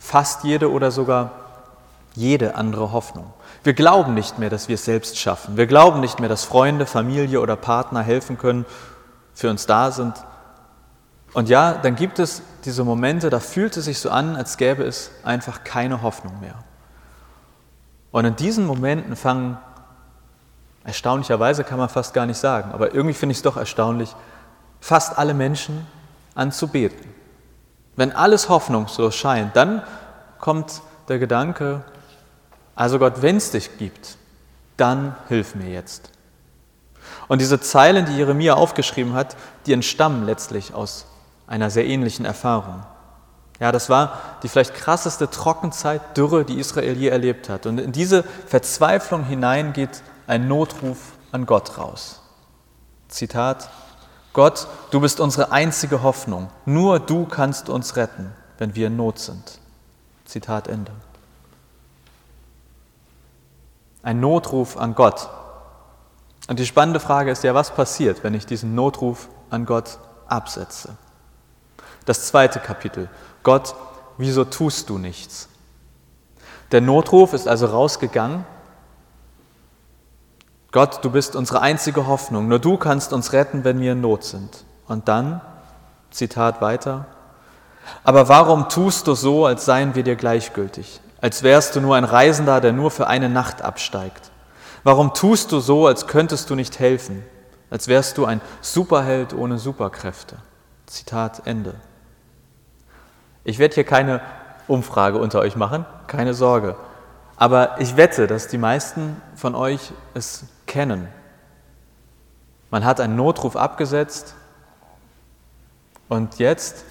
fast 0.00 0.42
jede 0.42 0.72
oder 0.72 0.90
sogar 0.90 1.30
jede 2.16 2.56
andere 2.56 2.90
Hoffnung. 2.90 3.32
Wir 3.64 3.74
glauben 3.74 4.14
nicht 4.14 4.38
mehr, 4.38 4.50
dass 4.50 4.68
wir 4.68 4.74
es 4.74 4.84
selbst 4.84 5.18
schaffen. 5.18 5.56
Wir 5.56 5.66
glauben 5.66 6.00
nicht 6.00 6.18
mehr, 6.18 6.28
dass 6.28 6.44
Freunde, 6.44 6.86
Familie 6.86 7.40
oder 7.40 7.56
Partner 7.56 8.02
helfen 8.02 8.38
können, 8.38 8.66
für 9.34 9.50
uns 9.50 9.66
da 9.66 9.90
sind. 9.90 10.14
Und 11.32 11.48
ja, 11.48 11.74
dann 11.74 11.96
gibt 11.96 12.18
es 12.18 12.42
diese 12.64 12.84
Momente, 12.84 13.30
da 13.30 13.40
fühlt 13.40 13.76
es 13.76 13.86
sich 13.86 13.98
so 13.98 14.10
an, 14.10 14.36
als 14.36 14.56
gäbe 14.56 14.82
es 14.82 15.10
einfach 15.24 15.64
keine 15.64 16.02
Hoffnung 16.02 16.38
mehr. 16.40 16.56
Und 18.10 18.24
in 18.24 18.36
diesen 18.36 18.66
Momenten 18.66 19.16
fangen, 19.16 19.56
erstaunlicherweise 20.84 21.64
kann 21.64 21.78
man 21.78 21.88
fast 21.88 22.12
gar 22.12 22.26
nicht 22.26 22.38
sagen, 22.38 22.72
aber 22.72 22.94
irgendwie 22.94 23.14
finde 23.14 23.32
ich 23.32 23.38
es 23.38 23.42
doch 23.42 23.56
erstaunlich, 23.56 24.14
fast 24.80 25.16
alle 25.16 25.32
Menschen 25.32 25.86
an 26.34 26.52
zu 26.52 26.68
beten. 26.68 27.08
Wenn 27.96 28.12
alles 28.12 28.48
hoffnungslos 28.48 29.14
scheint, 29.14 29.56
dann 29.56 29.82
kommt 30.38 30.82
der 31.08 31.18
Gedanke, 31.18 31.84
also 32.82 32.98
Gott, 32.98 33.22
wenn 33.22 33.36
es 33.36 33.52
dich 33.52 33.78
gibt, 33.78 34.16
dann 34.76 35.14
hilf 35.28 35.54
mir 35.54 35.70
jetzt. 35.70 36.10
Und 37.28 37.40
diese 37.40 37.60
Zeilen, 37.60 38.06
die 38.06 38.16
Jeremia 38.16 38.54
aufgeschrieben 38.54 39.14
hat, 39.14 39.36
die 39.66 39.72
entstammen 39.72 40.26
letztlich 40.26 40.74
aus 40.74 41.06
einer 41.46 41.70
sehr 41.70 41.86
ähnlichen 41.86 42.24
Erfahrung. 42.24 42.82
Ja, 43.60 43.70
das 43.70 43.88
war 43.88 44.18
die 44.42 44.48
vielleicht 44.48 44.74
krasseste 44.74 45.30
Trockenzeit, 45.30 46.16
Dürre, 46.16 46.44
die 46.44 46.58
Israel 46.58 46.96
je 46.96 47.06
erlebt 47.06 47.48
hat. 47.48 47.66
Und 47.66 47.78
in 47.78 47.92
diese 47.92 48.24
Verzweiflung 48.48 49.22
hinein 49.26 49.72
geht 49.72 50.02
ein 50.26 50.48
Notruf 50.48 50.98
an 51.30 51.46
Gott 51.46 51.78
raus. 51.78 52.20
Zitat, 53.06 53.70
Gott, 54.32 54.66
du 54.90 54.98
bist 54.98 55.20
unsere 55.20 55.52
einzige 55.52 56.02
Hoffnung. 56.02 56.50
Nur 56.64 56.98
du 56.98 57.26
kannst 57.26 57.68
uns 57.68 57.94
retten, 57.94 58.32
wenn 58.58 58.74
wir 58.74 58.88
in 58.88 58.96
Not 58.96 59.20
sind. 59.20 59.60
Zitat 60.24 60.66
Ende. 60.66 60.90
Ein 64.02 64.20
Notruf 64.20 64.76
an 64.76 64.94
Gott. 64.94 65.28
Und 66.48 66.58
die 66.58 66.66
spannende 66.66 67.00
Frage 67.00 67.30
ist 67.30 67.44
ja, 67.44 67.54
was 67.54 67.70
passiert, 67.74 68.24
wenn 68.24 68.34
ich 68.34 68.46
diesen 68.46 68.74
Notruf 68.74 69.28
an 69.50 69.64
Gott 69.64 69.98
absetze? 70.26 70.96
Das 72.04 72.26
zweite 72.26 72.58
Kapitel. 72.58 73.08
Gott, 73.42 73.74
wieso 74.18 74.44
tust 74.44 74.90
du 74.90 74.98
nichts? 74.98 75.48
Der 76.72 76.80
Notruf 76.80 77.32
ist 77.32 77.46
also 77.46 77.66
rausgegangen. 77.66 78.44
Gott, 80.72 81.04
du 81.04 81.10
bist 81.10 81.36
unsere 81.36 81.60
einzige 81.60 82.06
Hoffnung, 82.06 82.48
nur 82.48 82.58
du 82.58 82.78
kannst 82.78 83.12
uns 83.12 83.32
retten, 83.32 83.62
wenn 83.62 83.78
wir 83.80 83.92
in 83.92 84.00
Not 84.00 84.24
sind. 84.24 84.64
Und 84.88 85.06
dann, 85.06 85.42
Zitat 86.10 86.60
weiter, 86.60 87.06
aber 88.04 88.28
warum 88.28 88.68
tust 88.68 89.06
du 89.06 89.14
so, 89.14 89.46
als 89.46 89.64
seien 89.64 89.94
wir 89.94 90.02
dir 90.02 90.16
gleichgültig, 90.16 91.00
als 91.22 91.44
wärst 91.44 91.76
du 91.76 91.80
nur 91.80 91.96
ein 91.96 92.04
Reisender, 92.04 92.60
der 92.60 92.72
nur 92.72 92.90
für 92.90 93.06
eine 93.06 93.28
Nacht 93.28 93.62
absteigt? 93.62 94.32
Warum 94.82 95.14
tust 95.14 95.52
du 95.52 95.60
so, 95.60 95.86
als 95.86 96.08
könntest 96.08 96.50
du 96.50 96.56
nicht 96.56 96.80
helfen, 96.80 97.24
als 97.70 97.86
wärst 97.86 98.18
du 98.18 98.26
ein 98.26 98.40
Superheld 98.60 99.32
ohne 99.32 99.58
Superkräfte? 99.58 100.36
Zitat 100.86 101.46
Ende. 101.46 101.74
Ich 103.44 103.60
werde 103.60 103.76
hier 103.76 103.84
keine 103.84 104.20
Umfrage 104.66 105.18
unter 105.18 105.38
euch 105.38 105.54
machen, 105.54 105.86
keine 106.08 106.34
Sorge. 106.34 106.76
Aber 107.36 107.80
ich 107.80 107.96
wette, 107.96 108.26
dass 108.26 108.48
die 108.48 108.58
meisten 108.58 109.16
von 109.36 109.54
euch 109.54 109.92
es 110.14 110.44
kennen. 110.66 111.06
Man 112.70 112.84
hat 112.84 112.98
einen 112.98 113.14
Notruf 113.14 113.54
abgesetzt 113.54 114.34
und 116.08 116.40
jetzt, 116.40 116.84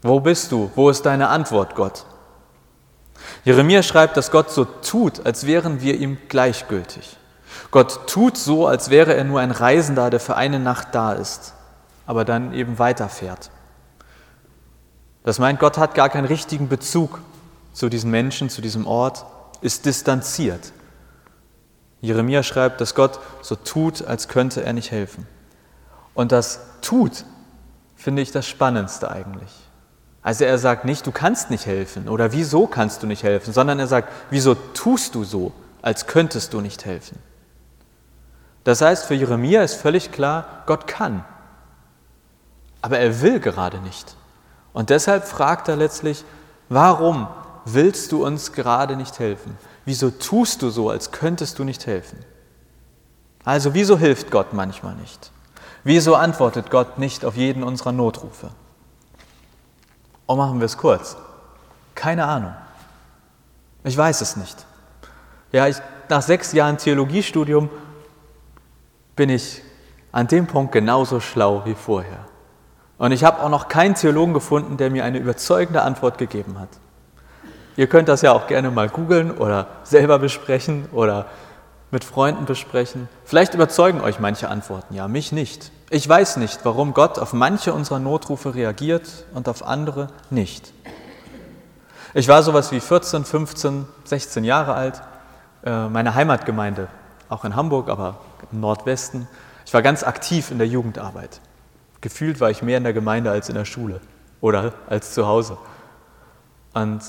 wo 0.00 0.20
bist 0.20 0.50
du? 0.52 0.70
Wo 0.74 0.88
ist 0.88 1.04
deine 1.04 1.28
Antwort, 1.28 1.74
Gott? 1.74 2.06
Jeremia 3.44 3.82
schreibt, 3.82 4.16
dass 4.16 4.30
Gott 4.30 4.50
so 4.50 4.64
tut, 4.64 5.26
als 5.26 5.46
wären 5.46 5.80
wir 5.80 5.98
ihm 5.98 6.18
gleichgültig. 6.28 7.16
Gott 7.70 8.06
tut 8.06 8.36
so, 8.36 8.66
als 8.66 8.90
wäre 8.90 9.14
er 9.14 9.24
nur 9.24 9.40
ein 9.40 9.50
Reisender, 9.50 10.10
der 10.10 10.20
für 10.20 10.36
eine 10.36 10.58
Nacht 10.58 10.88
da 10.92 11.12
ist, 11.12 11.54
aber 12.06 12.24
dann 12.24 12.52
eben 12.52 12.78
weiterfährt. 12.78 13.50
Das 15.24 15.38
meint, 15.38 15.60
Gott 15.60 15.78
hat 15.78 15.94
gar 15.94 16.08
keinen 16.08 16.26
richtigen 16.26 16.68
Bezug 16.68 17.20
zu 17.72 17.88
diesen 17.88 18.10
Menschen, 18.10 18.50
zu 18.50 18.60
diesem 18.60 18.86
Ort, 18.86 19.24
ist 19.60 19.86
distanziert. 19.86 20.72
Jeremia 22.00 22.42
schreibt, 22.42 22.80
dass 22.80 22.94
Gott 22.94 23.20
so 23.42 23.54
tut, 23.54 24.02
als 24.02 24.28
könnte 24.28 24.64
er 24.64 24.72
nicht 24.72 24.90
helfen. 24.90 25.26
Und 26.14 26.32
das 26.32 26.60
tut, 26.82 27.24
finde 27.96 28.22
ich 28.22 28.32
das 28.32 28.46
Spannendste 28.46 29.10
eigentlich. 29.10 29.52
Also 30.22 30.44
er 30.44 30.56
sagt 30.58 30.84
nicht, 30.84 31.06
du 31.06 31.12
kannst 31.12 31.50
nicht 31.50 31.66
helfen 31.66 32.08
oder 32.08 32.32
wieso 32.32 32.66
kannst 32.66 33.02
du 33.02 33.06
nicht 33.06 33.24
helfen, 33.24 33.52
sondern 33.52 33.78
er 33.80 33.88
sagt, 33.88 34.08
wieso 34.30 34.54
tust 34.54 35.14
du 35.14 35.24
so, 35.24 35.52
als 35.82 36.06
könntest 36.06 36.52
du 36.52 36.60
nicht 36.60 36.84
helfen. 36.84 37.18
Das 38.62 38.80
heißt, 38.80 39.06
für 39.06 39.14
Jeremia 39.14 39.62
ist 39.62 39.74
völlig 39.74 40.12
klar, 40.12 40.62
Gott 40.66 40.86
kann, 40.86 41.24
aber 42.80 42.98
er 42.98 43.20
will 43.20 43.40
gerade 43.40 43.78
nicht. 43.78 44.16
Und 44.72 44.90
deshalb 44.90 45.24
fragt 45.24 45.68
er 45.68 45.76
letztlich, 45.76 46.24
warum 46.68 47.26
willst 47.64 48.12
du 48.12 48.24
uns 48.24 48.52
gerade 48.52 48.96
nicht 48.96 49.18
helfen? 49.18 49.58
Wieso 49.84 50.10
tust 50.10 50.62
du 50.62 50.70
so, 50.70 50.88
als 50.88 51.10
könntest 51.10 51.58
du 51.58 51.64
nicht 51.64 51.86
helfen? 51.86 52.18
Also 53.44 53.74
wieso 53.74 53.98
hilft 53.98 54.30
Gott 54.30 54.52
manchmal 54.52 54.94
nicht? 54.94 55.32
Wieso 55.82 56.14
antwortet 56.14 56.70
Gott 56.70 56.98
nicht 56.98 57.24
auf 57.24 57.36
jeden 57.36 57.64
unserer 57.64 57.90
Notrufe? 57.90 58.50
Und 60.26 60.38
machen 60.38 60.60
wir 60.60 60.66
es 60.66 60.76
kurz. 60.76 61.16
Keine 61.94 62.26
Ahnung. 62.26 62.54
Ich 63.84 63.96
weiß 63.96 64.20
es 64.20 64.36
nicht. 64.36 64.64
Ja, 65.50 65.66
ich, 65.66 65.76
nach 66.08 66.22
sechs 66.22 66.52
Jahren 66.52 66.78
Theologiestudium 66.78 67.68
bin 69.16 69.28
ich 69.28 69.62
an 70.12 70.26
dem 70.26 70.46
Punkt 70.46 70.72
genauso 70.72 71.20
schlau 71.20 71.62
wie 71.64 71.74
vorher. 71.74 72.26
Und 72.98 73.12
ich 73.12 73.24
habe 73.24 73.42
auch 73.42 73.48
noch 73.48 73.68
keinen 73.68 73.94
Theologen 73.94 74.32
gefunden, 74.32 74.76
der 74.76 74.90
mir 74.90 75.04
eine 75.04 75.18
überzeugende 75.18 75.82
Antwort 75.82 76.18
gegeben 76.18 76.58
hat. 76.58 76.68
Ihr 77.76 77.86
könnt 77.86 78.08
das 78.08 78.22
ja 78.22 78.32
auch 78.32 78.46
gerne 78.46 78.70
mal 78.70 78.88
googeln 78.88 79.30
oder 79.30 79.66
selber 79.82 80.18
besprechen 80.18 80.86
oder 80.92 81.26
mit 81.90 82.04
Freunden 82.04 82.44
besprechen. 82.44 83.08
Vielleicht 83.24 83.54
überzeugen 83.54 84.00
euch 84.00 84.20
manche 84.20 84.48
Antworten, 84.48 84.94
ja, 84.94 85.08
mich 85.08 85.32
nicht. 85.32 85.72
Ich 85.94 86.08
weiß 86.08 86.38
nicht, 86.38 86.60
warum 86.64 86.94
Gott 86.94 87.18
auf 87.18 87.34
manche 87.34 87.74
unserer 87.74 87.98
Notrufe 87.98 88.54
reagiert 88.54 89.26
und 89.34 89.46
auf 89.46 89.62
andere 89.62 90.08
nicht. 90.30 90.72
Ich 92.14 92.28
war 92.28 92.42
sowas 92.42 92.72
wie 92.72 92.80
14, 92.80 93.26
15, 93.26 93.84
16 94.04 94.42
Jahre 94.42 94.72
alt, 94.72 95.02
äh, 95.62 95.88
meine 95.88 96.14
Heimatgemeinde, 96.14 96.88
auch 97.28 97.44
in 97.44 97.56
Hamburg, 97.56 97.90
aber 97.90 98.20
im 98.50 98.60
Nordwesten. 98.60 99.28
Ich 99.66 99.74
war 99.74 99.82
ganz 99.82 100.02
aktiv 100.02 100.50
in 100.50 100.56
der 100.56 100.66
Jugendarbeit. 100.66 101.42
Gefühlt 102.00 102.40
war 102.40 102.48
ich 102.48 102.62
mehr 102.62 102.78
in 102.78 102.84
der 102.84 102.94
Gemeinde 102.94 103.30
als 103.30 103.50
in 103.50 103.54
der 103.54 103.66
Schule 103.66 104.00
oder 104.40 104.72
als 104.88 105.12
zu 105.12 105.26
Hause. 105.26 105.58
Und 106.72 107.02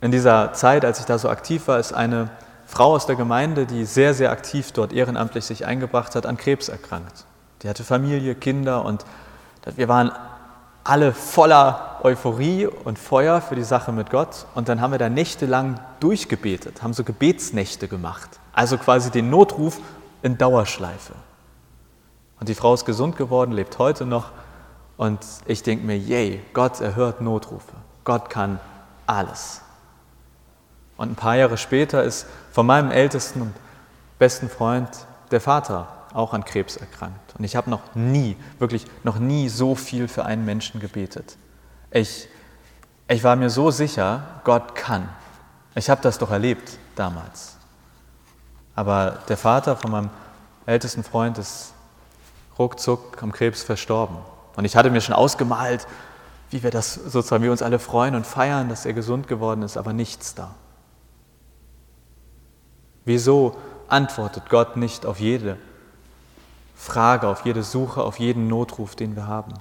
in 0.00 0.10
dieser 0.10 0.54
Zeit, 0.54 0.86
als 0.86 1.00
ich 1.00 1.04
da 1.04 1.18
so 1.18 1.28
aktiv 1.28 1.68
war, 1.68 1.78
ist 1.78 1.92
eine 1.92 2.30
Frau 2.64 2.94
aus 2.94 3.04
der 3.04 3.16
Gemeinde, 3.16 3.66
die 3.66 3.84
sehr, 3.84 4.14
sehr 4.14 4.30
aktiv 4.30 4.72
dort 4.72 4.94
ehrenamtlich 4.94 5.44
sich 5.44 5.66
eingebracht 5.66 6.14
hat, 6.14 6.24
an 6.24 6.38
Krebs 6.38 6.70
erkrankt. 6.70 7.26
Die 7.62 7.68
hatte 7.68 7.84
Familie, 7.84 8.34
Kinder 8.34 8.84
und 8.84 9.04
wir 9.76 9.88
waren 9.88 10.12
alle 10.84 11.12
voller 11.12 11.98
Euphorie 12.02 12.66
und 12.66 12.98
Feuer 12.98 13.40
für 13.40 13.56
die 13.56 13.64
Sache 13.64 13.90
mit 13.90 14.10
Gott. 14.10 14.46
Und 14.54 14.68
dann 14.68 14.80
haben 14.80 14.92
wir 14.92 14.98
da 14.98 15.08
nächtelang 15.08 15.80
durchgebetet, 15.98 16.82
haben 16.82 16.94
so 16.94 17.02
Gebetsnächte 17.02 17.88
gemacht. 17.88 18.38
Also 18.52 18.78
quasi 18.78 19.10
den 19.10 19.28
Notruf 19.28 19.80
in 20.22 20.38
Dauerschleife. 20.38 21.14
Und 22.38 22.48
die 22.48 22.54
Frau 22.54 22.74
ist 22.74 22.84
gesund 22.84 23.16
geworden, 23.16 23.52
lebt 23.52 23.78
heute 23.78 24.06
noch. 24.06 24.30
Und 24.96 25.18
ich 25.46 25.62
denke 25.62 25.84
mir, 25.84 25.98
yay, 25.98 26.40
Gott 26.52 26.80
erhört 26.80 27.20
Notrufe. 27.20 27.72
Gott 28.04 28.30
kann 28.30 28.60
alles. 29.06 29.62
Und 30.96 31.12
ein 31.12 31.16
paar 31.16 31.36
Jahre 31.36 31.58
später 31.58 32.04
ist 32.04 32.26
von 32.52 32.66
meinem 32.66 32.90
ältesten 32.90 33.42
und 33.42 33.52
besten 34.18 34.48
Freund 34.48 34.88
der 35.30 35.40
Vater 35.40 35.88
auch 36.16 36.32
an 36.32 36.44
Krebs 36.44 36.76
erkrankt. 36.76 37.34
Und 37.36 37.44
ich 37.44 37.56
habe 37.56 37.70
noch 37.70 37.94
nie, 37.94 38.36
wirklich 38.58 38.86
noch 39.04 39.18
nie 39.18 39.48
so 39.48 39.74
viel 39.74 40.08
für 40.08 40.24
einen 40.24 40.44
Menschen 40.44 40.80
gebetet. 40.80 41.36
Ich, 41.90 42.28
ich 43.08 43.22
war 43.22 43.36
mir 43.36 43.50
so 43.50 43.70
sicher, 43.70 44.40
Gott 44.44 44.74
kann. 44.74 45.08
Ich 45.74 45.90
habe 45.90 46.00
das 46.00 46.18
doch 46.18 46.30
erlebt 46.30 46.78
damals. 46.94 47.56
Aber 48.74 49.18
der 49.28 49.36
Vater 49.36 49.76
von 49.76 49.90
meinem 49.90 50.10
ältesten 50.64 51.04
Freund 51.04 51.38
ist 51.38 51.72
ruckzuck 52.58 53.22
am 53.22 53.32
Krebs 53.32 53.62
verstorben. 53.62 54.16
Und 54.56 54.64
ich 54.64 54.76
hatte 54.76 54.90
mir 54.90 55.02
schon 55.02 55.14
ausgemalt, 55.14 55.86
wie 56.50 56.62
wir 56.62 56.70
das 56.70 56.94
sozusagen, 56.94 57.42
wir 57.42 57.50
uns 57.50 57.62
alle 57.62 57.78
freuen 57.78 58.14
und 58.14 58.26
feiern, 58.26 58.68
dass 58.68 58.86
er 58.86 58.94
gesund 58.94 59.28
geworden 59.28 59.62
ist, 59.62 59.76
aber 59.76 59.92
nichts 59.92 60.34
da. 60.34 60.54
Wieso 63.04 63.56
antwortet 63.88 64.48
Gott 64.48 64.76
nicht 64.76 65.04
auf 65.04 65.20
jede 65.20 65.58
Frage, 66.76 67.26
auf 67.26 67.44
jede 67.44 67.62
Suche, 67.62 68.02
auf 68.02 68.20
jeden 68.20 68.46
Notruf, 68.46 68.94
den 68.94 69.16
wir 69.16 69.26
haben? 69.26 69.54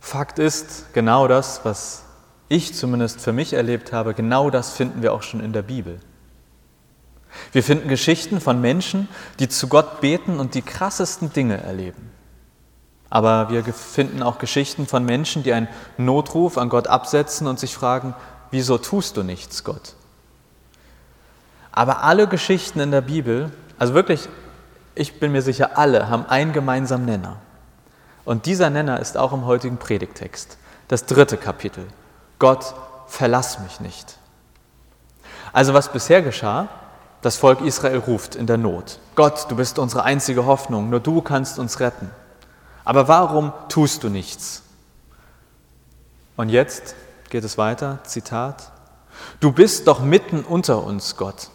Fakt 0.00 0.38
ist, 0.38 0.92
genau 0.94 1.28
das, 1.28 1.64
was 1.64 2.02
ich 2.48 2.74
zumindest 2.74 3.20
für 3.20 3.32
mich 3.32 3.52
erlebt 3.52 3.92
habe, 3.92 4.14
genau 4.14 4.50
das 4.50 4.72
finden 4.72 5.02
wir 5.02 5.12
auch 5.12 5.22
schon 5.22 5.40
in 5.40 5.52
der 5.52 5.62
Bibel. 5.62 6.00
Wir 7.52 7.62
finden 7.62 7.88
Geschichten 7.88 8.40
von 8.40 8.60
Menschen, 8.60 9.08
die 9.38 9.48
zu 9.48 9.68
Gott 9.68 10.00
beten 10.00 10.40
und 10.40 10.54
die 10.54 10.62
krassesten 10.62 11.32
Dinge 11.32 11.62
erleben. 11.62 12.10
Aber 13.08 13.50
wir 13.50 13.62
finden 13.64 14.22
auch 14.22 14.38
Geschichten 14.38 14.86
von 14.86 15.04
Menschen, 15.04 15.42
die 15.42 15.52
einen 15.52 15.68
Notruf 15.98 16.58
an 16.58 16.68
Gott 16.68 16.88
absetzen 16.88 17.46
und 17.46 17.58
sich 17.58 17.74
fragen, 17.74 18.14
wieso 18.50 18.78
tust 18.78 19.16
du 19.16 19.22
nichts, 19.22 19.64
Gott? 19.64 19.94
Aber 21.72 22.02
alle 22.02 22.28
Geschichten 22.28 22.80
in 22.80 22.90
der 22.90 23.00
Bibel, 23.00 23.50
also 23.78 23.94
wirklich, 23.94 24.28
ich 24.94 25.18
bin 25.18 25.32
mir 25.32 25.42
sicher, 25.42 25.78
alle 25.78 26.08
haben 26.08 26.26
einen 26.26 26.52
gemeinsamen 26.52 27.06
Nenner. 27.06 27.36
Und 28.24 28.46
dieser 28.46 28.70
Nenner 28.70 29.00
ist 29.00 29.16
auch 29.16 29.32
im 29.32 29.46
heutigen 29.46 29.78
Predigtext, 29.78 30.58
das 30.88 31.06
dritte 31.06 31.38
Kapitel. 31.38 31.86
Gott, 32.38 32.74
verlass 33.06 33.58
mich 33.60 33.80
nicht. 33.80 34.18
Also 35.52 35.74
was 35.74 35.90
bisher 35.90 36.22
geschah, 36.22 36.68
das 37.22 37.36
Volk 37.36 37.60
Israel 37.62 37.98
ruft 37.98 38.34
in 38.34 38.46
der 38.46 38.58
Not. 38.58 38.98
Gott, 39.14 39.50
du 39.50 39.56
bist 39.56 39.78
unsere 39.78 40.02
einzige 40.02 40.44
Hoffnung, 40.44 40.90
nur 40.90 41.00
du 41.00 41.22
kannst 41.22 41.58
uns 41.58 41.80
retten. 41.80 42.10
Aber 42.84 43.08
warum 43.08 43.52
tust 43.68 44.02
du 44.02 44.08
nichts? 44.08 44.62
Und 46.36 46.48
jetzt 46.48 46.94
geht 47.30 47.44
es 47.44 47.58
weiter, 47.58 48.00
Zitat. 48.04 48.72
Du 49.40 49.52
bist 49.52 49.86
doch 49.86 50.00
mitten 50.00 50.42
unter 50.42 50.82
uns, 50.84 51.16
Gott. 51.16 51.50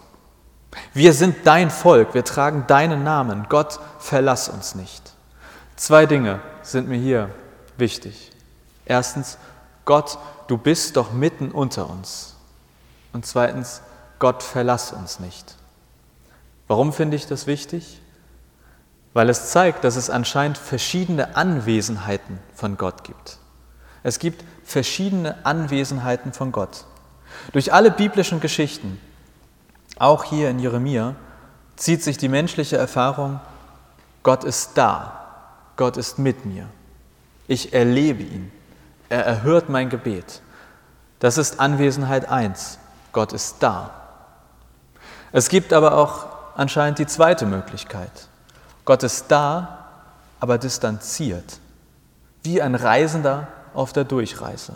Wir 0.93 1.13
sind 1.13 1.35
dein 1.45 1.69
Volk, 1.69 2.13
wir 2.13 2.23
tragen 2.23 2.65
deinen 2.67 3.03
Namen. 3.03 3.47
Gott, 3.49 3.79
verlass 3.99 4.49
uns 4.49 4.75
nicht. 4.75 5.13
Zwei 5.75 6.05
Dinge 6.05 6.39
sind 6.61 6.87
mir 6.87 6.97
hier 6.97 7.29
wichtig. 7.77 8.31
Erstens, 8.85 9.37
Gott, 9.85 10.17
du 10.47 10.57
bist 10.57 10.97
doch 10.97 11.11
mitten 11.11 11.51
unter 11.51 11.89
uns. 11.89 12.35
Und 13.13 13.25
zweitens, 13.25 13.81
Gott, 14.19 14.43
verlass 14.43 14.91
uns 14.91 15.19
nicht. 15.19 15.55
Warum 16.67 16.91
finde 16.93 17.15
ich 17.15 17.27
das 17.27 17.47
wichtig? 17.47 18.01
weil 19.17 19.29
es 19.29 19.49
zeigt, 19.49 19.83
dass 19.83 19.95
es 19.95 20.11
anscheinend 20.11 20.59
verschiedene 20.59 21.35
Anwesenheiten 21.35 22.37
von 22.53 22.77
Gott 22.77 23.03
gibt. 23.03 23.39
Es 24.03 24.19
gibt 24.19 24.43
verschiedene 24.63 25.43
Anwesenheiten 25.43 26.33
von 26.33 26.51
Gott. 26.51 26.85
Durch 27.51 27.73
alle 27.73 27.89
biblischen 27.89 28.41
Geschichten, 28.41 29.01
auch 29.99 30.23
hier 30.23 30.49
in 30.49 30.59
Jeremia, 30.59 31.15
zieht 31.75 32.03
sich 32.03 32.17
die 32.17 32.29
menschliche 32.29 32.77
Erfahrung, 32.77 33.39
Gott 34.23 34.43
ist 34.43 34.71
da, 34.75 35.25
Gott 35.75 35.97
ist 35.97 36.19
mit 36.19 36.45
mir, 36.45 36.67
ich 37.47 37.73
erlebe 37.73 38.23
ihn, 38.23 38.51
er 39.09 39.25
erhört 39.25 39.69
mein 39.69 39.89
Gebet. 39.89 40.41
Das 41.19 41.37
ist 41.37 41.59
Anwesenheit 41.59 42.29
1, 42.29 42.79
Gott 43.11 43.33
ist 43.33 43.57
da. 43.59 43.91
Es 45.31 45.49
gibt 45.49 45.73
aber 45.73 45.97
auch 45.97 46.27
anscheinend 46.55 46.99
die 46.99 47.07
zweite 47.07 47.45
Möglichkeit. 47.45 48.27
Gott 48.85 49.03
ist 49.03 49.25
da, 49.29 49.85
aber 50.39 50.57
distanziert, 50.57 51.59
wie 52.43 52.61
ein 52.61 52.75
Reisender 52.75 53.47
auf 53.73 53.93
der 53.93 54.03
Durchreise. 54.03 54.73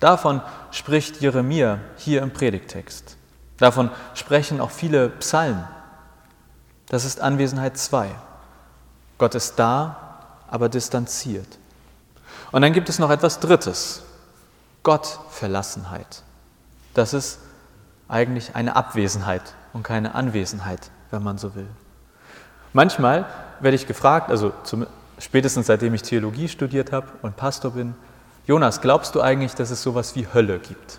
Davon 0.00 0.40
spricht 0.70 1.20
Jeremia 1.20 1.78
hier 1.96 2.22
im 2.22 2.32
Predigtext. 2.32 3.16
Davon 3.62 3.92
sprechen 4.14 4.60
auch 4.60 4.72
viele 4.72 5.08
Psalmen. 5.08 5.62
Das 6.88 7.04
ist 7.04 7.20
Anwesenheit 7.20 7.78
2. 7.78 8.10
Gott 9.18 9.36
ist 9.36 9.56
da, 9.56 10.18
aber 10.48 10.68
distanziert. 10.68 11.46
Und 12.50 12.62
dann 12.62 12.72
gibt 12.72 12.88
es 12.88 12.98
noch 12.98 13.08
etwas 13.08 13.38
Drittes. 13.38 14.02
Gottverlassenheit. 14.82 16.24
Das 16.92 17.14
ist 17.14 17.38
eigentlich 18.08 18.56
eine 18.56 18.74
Abwesenheit 18.74 19.54
und 19.72 19.84
keine 19.84 20.16
Anwesenheit, 20.16 20.90
wenn 21.12 21.22
man 21.22 21.38
so 21.38 21.54
will. 21.54 21.68
Manchmal 22.72 23.26
werde 23.60 23.76
ich 23.76 23.86
gefragt, 23.86 24.28
also 24.28 24.52
zum, 24.64 24.88
spätestens 25.18 25.68
seitdem 25.68 25.94
ich 25.94 26.02
Theologie 26.02 26.48
studiert 26.48 26.90
habe 26.90 27.06
und 27.22 27.36
Pastor 27.36 27.70
bin, 27.70 27.94
Jonas, 28.44 28.80
glaubst 28.80 29.14
du 29.14 29.20
eigentlich, 29.20 29.54
dass 29.54 29.70
es 29.70 29.84
sowas 29.84 30.16
wie 30.16 30.26
Hölle 30.34 30.58
gibt? 30.58 30.98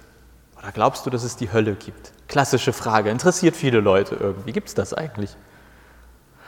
Oder 0.58 0.72
glaubst 0.72 1.06
du, 1.06 1.10
dass 1.10 1.24
es 1.24 1.36
die 1.36 1.52
Hölle 1.52 1.76
gibt? 1.76 2.14
Klassische 2.34 2.74
Frage, 2.74 3.12
interessiert 3.12 3.56
viele 3.56 3.80
Leute 3.80 4.16
irgendwie. 4.16 4.54
Gibt 4.54 4.68
es 4.68 4.74
das 4.74 4.92
eigentlich? 4.92 5.38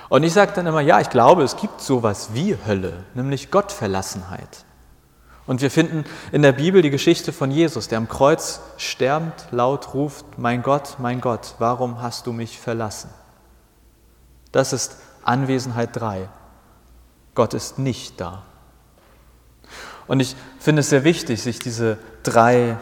Und 0.10 0.24
ich 0.24 0.34
sage 0.34 0.52
dann 0.56 0.66
immer, 0.66 0.82
ja, 0.82 1.00
ich 1.00 1.12
glaube, 1.12 1.44
es 1.44 1.58
gibt 1.58 1.80
sowas 1.80 2.30
wie 2.34 2.58
Hölle, 2.66 3.04
nämlich 3.14 3.52
Gottverlassenheit. 3.52 4.66
Und 5.46 5.62
wir 5.62 5.70
finden 5.70 6.04
in 6.32 6.42
der 6.42 6.54
Bibel 6.54 6.82
die 6.82 6.90
Geschichte 6.90 7.32
von 7.32 7.52
Jesus, 7.52 7.88
der 7.88 8.00
am 8.00 8.10
Kreuz 8.10 8.62
sterbend 8.78 9.36
laut 9.52 9.94
ruft, 9.94 10.40
mein 10.40 10.64
Gott, 10.64 10.96
mein 10.98 11.22
Gott, 11.22 11.54
warum 11.60 12.02
hast 12.02 12.26
du 12.26 12.34
mich 12.34 12.60
verlassen? 12.60 13.12
Das 14.52 14.74
ist 14.74 14.98
Anwesenheit 15.24 15.90
3. 15.94 16.30
Gott 17.36 17.54
ist 17.54 17.78
nicht 17.78 18.20
da. 18.20 18.42
Und 20.08 20.20
ich 20.20 20.36
finde 20.58 20.80
es 20.80 20.90
sehr 20.90 21.04
wichtig, 21.04 21.44
sich 21.44 21.60
diese 21.60 22.00
drei 22.24 22.78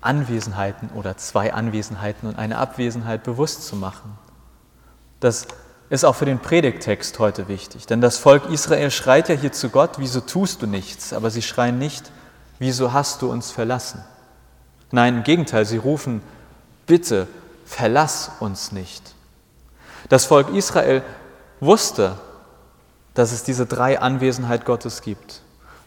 Anwesenheiten 0.00 0.90
oder 0.94 1.16
zwei 1.16 1.52
Anwesenheiten 1.52 2.28
und 2.28 2.38
eine 2.38 2.58
Abwesenheit 2.58 3.22
bewusst 3.22 3.66
zu 3.66 3.76
machen. 3.76 4.16
Das 5.20 5.46
ist 5.90 6.04
auch 6.04 6.14
für 6.14 6.24
den 6.24 6.38
Predigtext 6.38 7.18
heute 7.18 7.48
wichtig, 7.48 7.86
denn 7.86 8.00
das 8.00 8.16
Volk 8.16 8.48
Israel 8.48 8.90
schreit 8.90 9.28
ja 9.28 9.34
hier 9.34 9.52
zu 9.52 9.68
Gott, 9.68 9.98
wieso 9.98 10.20
tust 10.20 10.62
du 10.62 10.66
nichts? 10.66 11.12
Aber 11.12 11.30
sie 11.30 11.42
schreien 11.42 11.78
nicht, 11.78 12.10
wieso 12.58 12.92
hast 12.92 13.22
du 13.22 13.30
uns 13.30 13.50
verlassen? 13.50 14.04
Nein, 14.92 15.18
im 15.18 15.22
Gegenteil, 15.22 15.64
sie 15.64 15.76
rufen, 15.76 16.22
bitte, 16.86 17.28
verlass 17.66 18.30
uns 18.40 18.72
nicht. 18.72 19.14
Das 20.08 20.24
Volk 20.24 20.48
Israel 20.54 21.02
wusste, 21.60 22.16
dass 23.14 23.32
es 23.32 23.42
diese 23.42 23.66
drei 23.66 24.00
Anwesenheit 24.00 24.64
Gottes 24.64 25.02
gibt. 25.02 25.42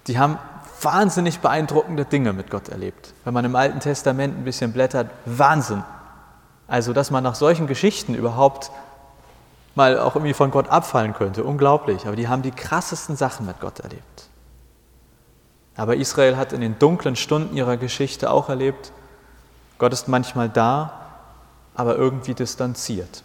Die 0.08 0.20
haben 0.20 0.38
wahnsinnig 0.84 1.40
beeindruckende 1.40 2.06
Dinge 2.06 2.34
mit 2.34 2.50
Gott 2.50 2.70
erlebt. 2.70 3.14
Wenn 3.24 3.34
man 3.34 3.46
im 3.46 3.56
Alten 3.56 3.80
Testament 3.80 4.38
ein 4.38 4.44
bisschen 4.44 4.74
blättert, 4.74 5.10
Wahnsinn. 5.26 5.84
Also, 6.68 6.94
dass 6.94 7.12
man 7.12 7.24
nach 7.24 7.36
solchen 7.36 7.68
Geschichten 7.68 8.16
überhaupt 8.16 8.72
mal 9.76 10.00
auch 10.00 10.16
irgendwie 10.16 10.34
von 10.34 10.52
Gott 10.52 10.70
abfallen 10.70 11.14
könnte. 11.14 11.44
Unglaublich. 11.44 12.06
Aber 12.06 12.16
die 12.16 12.28
haben 12.28 12.42
die 12.42 12.52
krassesten 12.52 13.16
Sachen 13.16 13.46
mit 13.46 13.60
Gott 13.60 13.80
erlebt. 13.80 14.28
Aber 15.76 15.96
Israel 15.96 16.38
hat 16.38 16.54
in 16.54 16.62
den 16.62 16.78
dunklen 16.78 17.16
Stunden 17.16 17.56
ihrer 17.58 17.78
Geschichte 17.78 18.30
auch 18.30 18.50
erlebt, 18.50 18.92
Gott 19.80 19.92
ist 19.92 20.08
manchmal 20.08 20.50
da, 20.50 20.94
aber 21.76 21.96
irgendwie 21.96 22.36
distanziert. 22.36 23.24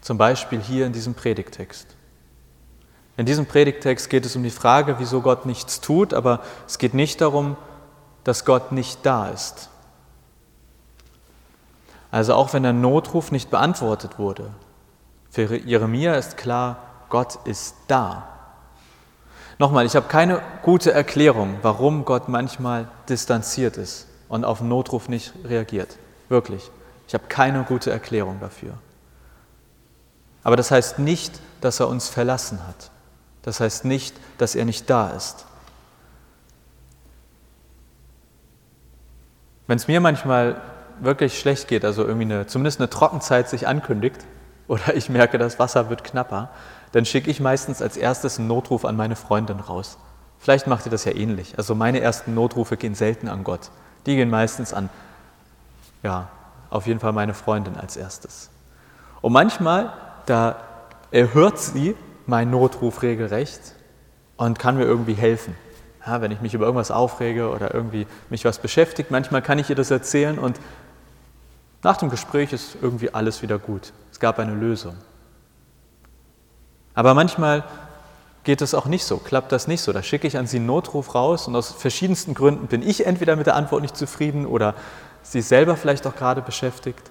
Zum 0.00 0.18
Beispiel 0.18 0.60
hier 0.60 0.86
in 0.86 0.92
diesem 0.92 1.14
Predigtext. 1.14 1.86
In 3.22 3.26
diesem 3.26 3.46
Predigtext 3.46 4.10
geht 4.10 4.26
es 4.26 4.34
um 4.34 4.42
die 4.42 4.50
Frage, 4.50 4.96
wieso 4.98 5.20
Gott 5.20 5.46
nichts 5.46 5.80
tut, 5.80 6.12
aber 6.12 6.40
es 6.66 6.78
geht 6.78 6.92
nicht 6.92 7.20
darum, 7.20 7.56
dass 8.24 8.44
Gott 8.44 8.72
nicht 8.72 9.06
da 9.06 9.28
ist. 9.28 9.70
Also 12.10 12.34
auch 12.34 12.52
wenn 12.52 12.64
der 12.64 12.72
Notruf 12.72 13.30
nicht 13.30 13.48
beantwortet 13.48 14.18
wurde, 14.18 14.50
für 15.30 15.54
Jeremia 15.54 16.14
ist 16.14 16.36
klar, 16.36 16.78
Gott 17.10 17.38
ist 17.44 17.76
da. 17.86 18.26
Nochmal, 19.56 19.86
ich 19.86 19.94
habe 19.94 20.08
keine 20.08 20.42
gute 20.62 20.90
Erklärung, 20.92 21.58
warum 21.62 22.04
Gott 22.04 22.28
manchmal 22.28 22.88
distanziert 23.08 23.76
ist 23.76 24.08
und 24.28 24.44
auf 24.44 24.58
den 24.58 24.68
Notruf 24.68 25.08
nicht 25.08 25.32
reagiert. 25.44 25.96
Wirklich. 26.28 26.72
Ich 27.06 27.14
habe 27.14 27.26
keine 27.28 27.62
gute 27.62 27.92
Erklärung 27.92 28.40
dafür. 28.40 28.72
Aber 30.42 30.56
das 30.56 30.72
heißt 30.72 30.98
nicht, 30.98 31.38
dass 31.60 31.78
er 31.78 31.86
uns 31.86 32.08
verlassen 32.08 32.66
hat. 32.66 32.90
Das 33.42 33.60
heißt 33.60 33.84
nicht, 33.84 34.16
dass 34.38 34.54
er 34.54 34.64
nicht 34.64 34.88
da 34.88 35.10
ist. 35.10 35.46
Wenn 39.66 39.76
es 39.76 39.88
mir 39.88 40.00
manchmal 40.00 40.60
wirklich 41.00 41.38
schlecht 41.38 41.68
geht, 41.68 41.84
also 41.84 42.04
irgendwie 42.04 42.24
eine, 42.24 42.46
zumindest 42.46 42.80
eine 42.80 42.90
Trockenzeit 42.90 43.48
sich 43.48 43.66
ankündigt 43.66 44.18
oder 44.68 44.94
ich 44.94 45.08
merke, 45.08 45.38
das 45.38 45.58
Wasser 45.58 45.90
wird 45.90 46.04
knapper, 46.04 46.50
dann 46.92 47.04
schicke 47.04 47.30
ich 47.30 47.40
meistens 47.40 47.82
als 47.82 47.96
erstes 47.96 48.38
einen 48.38 48.48
Notruf 48.48 48.84
an 48.84 48.96
meine 48.96 49.16
Freundin 49.16 49.60
raus. 49.60 49.98
Vielleicht 50.38 50.66
macht 50.66 50.86
ihr 50.86 50.90
das 50.90 51.04
ja 51.04 51.14
ähnlich. 51.14 51.56
Also 51.56 51.74
meine 51.74 52.00
ersten 52.00 52.34
Notrufe 52.34 52.76
gehen 52.76 52.94
selten 52.94 53.28
an 53.28 53.44
Gott. 53.44 53.70
Die 54.06 54.16
gehen 54.16 54.30
meistens 54.30 54.74
an, 54.74 54.90
ja, 56.02 56.28
auf 56.68 56.86
jeden 56.86 57.00
Fall 57.00 57.12
meine 57.12 57.34
Freundin 57.34 57.76
als 57.76 57.96
erstes. 57.96 58.50
Und 59.20 59.32
manchmal, 59.32 59.92
da 60.26 60.56
erhört 61.10 61.58
sie 61.58 61.94
meinen 62.26 62.50
Notruf 62.50 63.02
regelrecht 63.02 63.60
und 64.36 64.58
kann 64.58 64.76
mir 64.76 64.84
irgendwie 64.84 65.14
helfen. 65.14 65.54
Ja, 66.06 66.20
wenn 66.20 66.32
ich 66.32 66.40
mich 66.40 66.54
über 66.54 66.64
irgendwas 66.66 66.90
aufrege 66.90 67.50
oder 67.50 67.72
irgendwie 67.74 68.06
mich 68.28 68.44
was 68.44 68.58
beschäftigt, 68.58 69.10
manchmal 69.10 69.42
kann 69.42 69.58
ich 69.58 69.70
ihr 69.70 69.76
das 69.76 69.90
erzählen 69.90 70.38
und 70.38 70.58
nach 71.82 71.96
dem 71.96 72.10
Gespräch 72.10 72.52
ist 72.52 72.76
irgendwie 72.80 73.12
alles 73.12 73.42
wieder 73.42 73.58
gut. 73.58 73.92
Es 74.10 74.20
gab 74.20 74.38
eine 74.38 74.54
Lösung. 74.54 74.96
Aber 76.94 77.14
manchmal 77.14 77.64
geht 78.44 78.62
es 78.62 78.74
auch 78.74 78.86
nicht 78.86 79.04
so, 79.04 79.16
klappt 79.18 79.52
das 79.52 79.66
nicht 79.68 79.80
so. 79.80 79.92
Da 79.92 80.02
schicke 80.02 80.26
ich 80.26 80.36
an 80.36 80.46
Sie 80.46 80.58
einen 80.58 80.66
Notruf 80.66 81.14
raus 81.14 81.46
und 81.46 81.56
aus 81.56 81.70
verschiedensten 81.70 82.34
Gründen 82.34 82.66
bin 82.66 82.82
ich 82.82 83.06
entweder 83.06 83.36
mit 83.36 83.46
der 83.46 83.56
Antwort 83.56 83.82
nicht 83.82 83.96
zufrieden 83.96 84.46
oder 84.46 84.74
Sie 85.22 85.40
selber 85.40 85.76
vielleicht 85.76 86.06
auch 86.06 86.16
gerade 86.16 86.42
beschäftigt. 86.42 87.10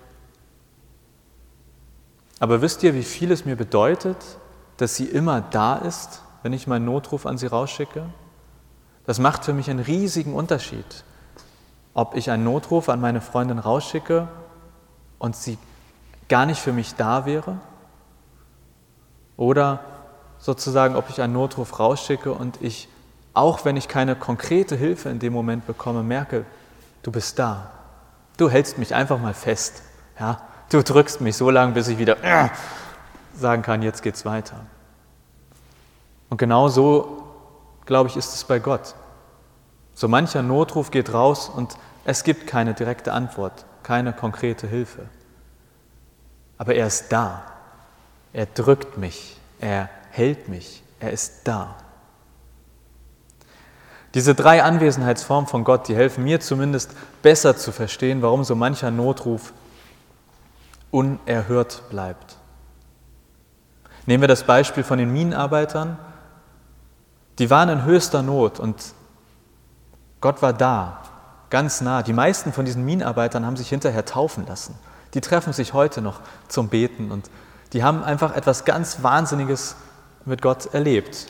Aber 2.39 2.61
wisst 2.61 2.83
ihr, 2.83 2.93
wie 2.93 3.03
viel 3.03 3.31
es 3.31 3.45
mir 3.45 3.55
bedeutet, 3.55 4.17
dass 4.81 4.95
sie 4.95 5.05
immer 5.05 5.41
da 5.41 5.75
ist, 5.75 6.23
wenn 6.41 6.53
ich 6.53 6.65
meinen 6.65 6.85
Notruf 6.85 7.27
an 7.27 7.37
sie 7.37 7.45
rausschicke? 7.45 8.03
Das 9.05 9.19
macht 9.19 9.45
für 9.45 9.53
mich 9.53 9.69
einen 9.69 9.79
riesigen 9.79 10.33
Unterschied, 10.33 11.03
ob 11.93 12.15
ich 12.15 12.31
einen 12.31 12.43
Notruf 12.43 12.89
an 12.89 12.99
meine 12.99 13.21
Freundin 13.21 13.59
rausschicke 13.59 14.27
und 15.19 15.35
sie 15.35 15.59
gar 16.29 16.47
nicht 16.47 16.59
für 16.59 16.73
mich 16.73 16.95
da 16.95 17.27
wäre? 17.27 17.59
Oder 19.37 19.81
sozusagen, 20.39 20.95
ob 20.95 21.11
ich 21.11 21.21
einen 21.21 21.33
Notruf 21.33 21.79
rausschicke 21.79 22.31
und 22.31 22.59
ich, 22.59 22.89
auch 23.35 23.65
wenn 23.65 23.77
ich 23.77 23.87
keine 23.87 24.15
konkrete 24.15 24.75
Hilfe 24.75 25.09
in 25.09 25.19
dem 25.19 25.31
Moment 25.31 25.67
bekomme, 25.67 26.01
merke, 26.01 26.43
du 27.03 27.11
bist 27.11 27.37
da. 27.37 27.69
Du 28.37 28.49
hältst 28.49 28.79
mich 28.79 28.95
einfach 28.95 29.19
mal 29.19 29.35
fest. 29.35 29.83
Ja? 30.19 30.41
Du 30.71 30.81
drückst 30.81 31.21
mich 31.21 31.37
so 31.37 31.51
lange, 31.51 31.73
bis 31.73 31.87
ich 31.87 31.99
wieder 31.99 32.17
sagen 33.35 33.61
kann, 33.61 33.81
jetzt 33.81 34.03
geht's 34.03 34.25
weiter. 34.25 34.65
Und 36.29 36.37
genau 36.37 36.69
so, 36.69 37.23
glaube 37.85 38.09
ich, 38.09 38.17
ist 38.17 38.33
es 38.33 38.43
bei 38.43 38.59
Gott. 38.59 38.95
So 39.93 40.07
mancher 40.07 40.41
Notruf 40.41 40.91
geht 40.91 41.13
raus 41.13 41.49
und 41.49 41.77
es 42.05 42.23
gibt 42.23 42.47
keine 42.47 42.73
direkte 42.73 43.13
Antwort 43.13 43.65
keine 43.83 44.13
konkrete 44.13 44.67
Hilfe. 44.67 45.07
Aber 46.57 46.75
er 46.75 46.87
ist 46.87 47.11
da. 47.11 47.43
Er 48.33 48.45
drückt 48.45 48.97
mich. 48.97 49.37
Er 49.59 49.89
hält 50.11 50.47
mich. 50.47 50.83
Er 50.99 51.11
ist 51.11 51.41
da. 51.45 51.75
Diese 54.13 54.35
drei 54.35 54.63
Anwesenheitsformen 54.63 55.47
von 55.47 55.63
Gott, 55.63 55.87
die 55.87 55.95
helfen 55.95 56.23
mir 56.23 56.39
zumindest 56.41 56.91
besser 57.21 57.57
zu 57.57 57.71
verstehen, 57.71 58.21
warum 58.21 58.43
so 58.43 58.55
mancher 58.55 58.91
Notruf 58.91 59.53
unerhört 60.91 61.83
bleibt. 61.89 62.37
Nehmen 64.11 64.23
wir 64.23 64.27
das 64.27 64.43
Beispiel 64.43 64.83
von 64.83 64.97
den 64.97 65.13
Minenarbeitern. 65.13 65.97
Die 67.39 67.49
waren 67.49 67.69
in 67.69 67.85
höchster 67.85 68.21
Not 68.21 68.59
und 68.59 68.75
Gott 70.19 70.41
war 70.41 70.51
da, 70.51 71.01
ganz 71.49 71.79
nah. 71.79 72.03
Die 72.03 72.11
meisten 72.11 72.51
von 72.51 72.65
diesen 72.65 72.83
Minenarbeitern 72.83 73.45
haben 73.45 73.55
sich 73.55 73.69
hinterher 73.69 74.03
taufen 74.03 74.45
lassen. 74.45 74.77
Die 75.13 75.21
treffen 75.21 75.53
sich 75.53 75.71
heute 75.71 76.01
noch 76.01 76.19
zum 76.49 76.67
Beten 76.67 77.09
und 77.09 77.29
die 77.71 77.85
haben 77.85 78.03
einfach 78.03 78.35
etwas 78.35 78.65
ganz 78.65 79.01
Wahnsinniges 79.01 79.77
mit 80.25 80.41
Gott 80.41 80.73
erlebt. 80.73 81.27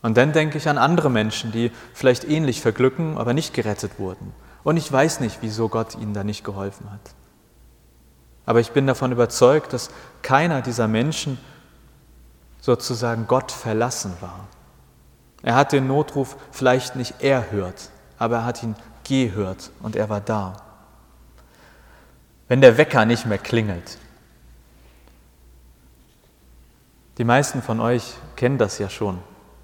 Und 0.00 0.16
dann 0.16 0.32
denke 0.32 0.56
ich 0.56 0.68
an 0.68 0.78
andere 0.78 1.10
Menschen, 1.10 1.50
die 1.50 1.72
vielleicht 1.94 2.22
ähnlich 2.22 2.60
verglücken, 2.60 3.18
aber 3.18 3.34
nicht 3.34 3.54
gerettet 3.54 3.98
wurden. 3.98 4.32
Und 4.62 4.76
ich 4.76 4.92
weiß 4.92 5.18
nicht, 5.18 5.38
wieso 5.40 5.68
Gott 5.68 5.96
ihnen 5.96 6.14
da 6.14 6.22
nicht 6.22 6.44
geholfen 6.44 6.92
hat. 6.92 7.00
Aber 8.46 8.60
ich 8.60 8.70
bin 8.70 8.86
davon 8.86 9.10
überzeugt, 9.10 9.72
dass 9.72 9.90
keiner 10.22 10.62
dieser 10.62 10.86
Menschen 10.86 11.38
sozusagen 12.60 13.26
Gott 13.26 13.52
verlassen 13.52 14.12
war. 14.20 14.48
Er 15.42 15.54
hat 15.54 15.72
den 15.72 15.86
Notruf 15.86 16.36
vielleicht 16.50 16.96
nicht 16.96 17.22
erhört, 17.22 17.90
aber 18.18 18.36
er 18.36 18.44
hat 18.44 18.62
ihn 18.62 18.74
gehört 19.04 19.70
und 19.80 19.96
er 19.96 20.08
war 20.08 20.20
da. 20.20 20.56
Wenn 22.48 22.60
der 22.60 22.76
Wecker 22.76 23.04
nicht 23.04 23.26
mehr 23.26 23.38
klingelt. 23.38 23.98
Die 27.18 27.24
meisten 27.24 27.62
von 27.62 27.80
euch 27.80 28.14
kennen 28.36 28.58
das 28.58 28.78
ja 28.78 28.88
schon 28.88 29.18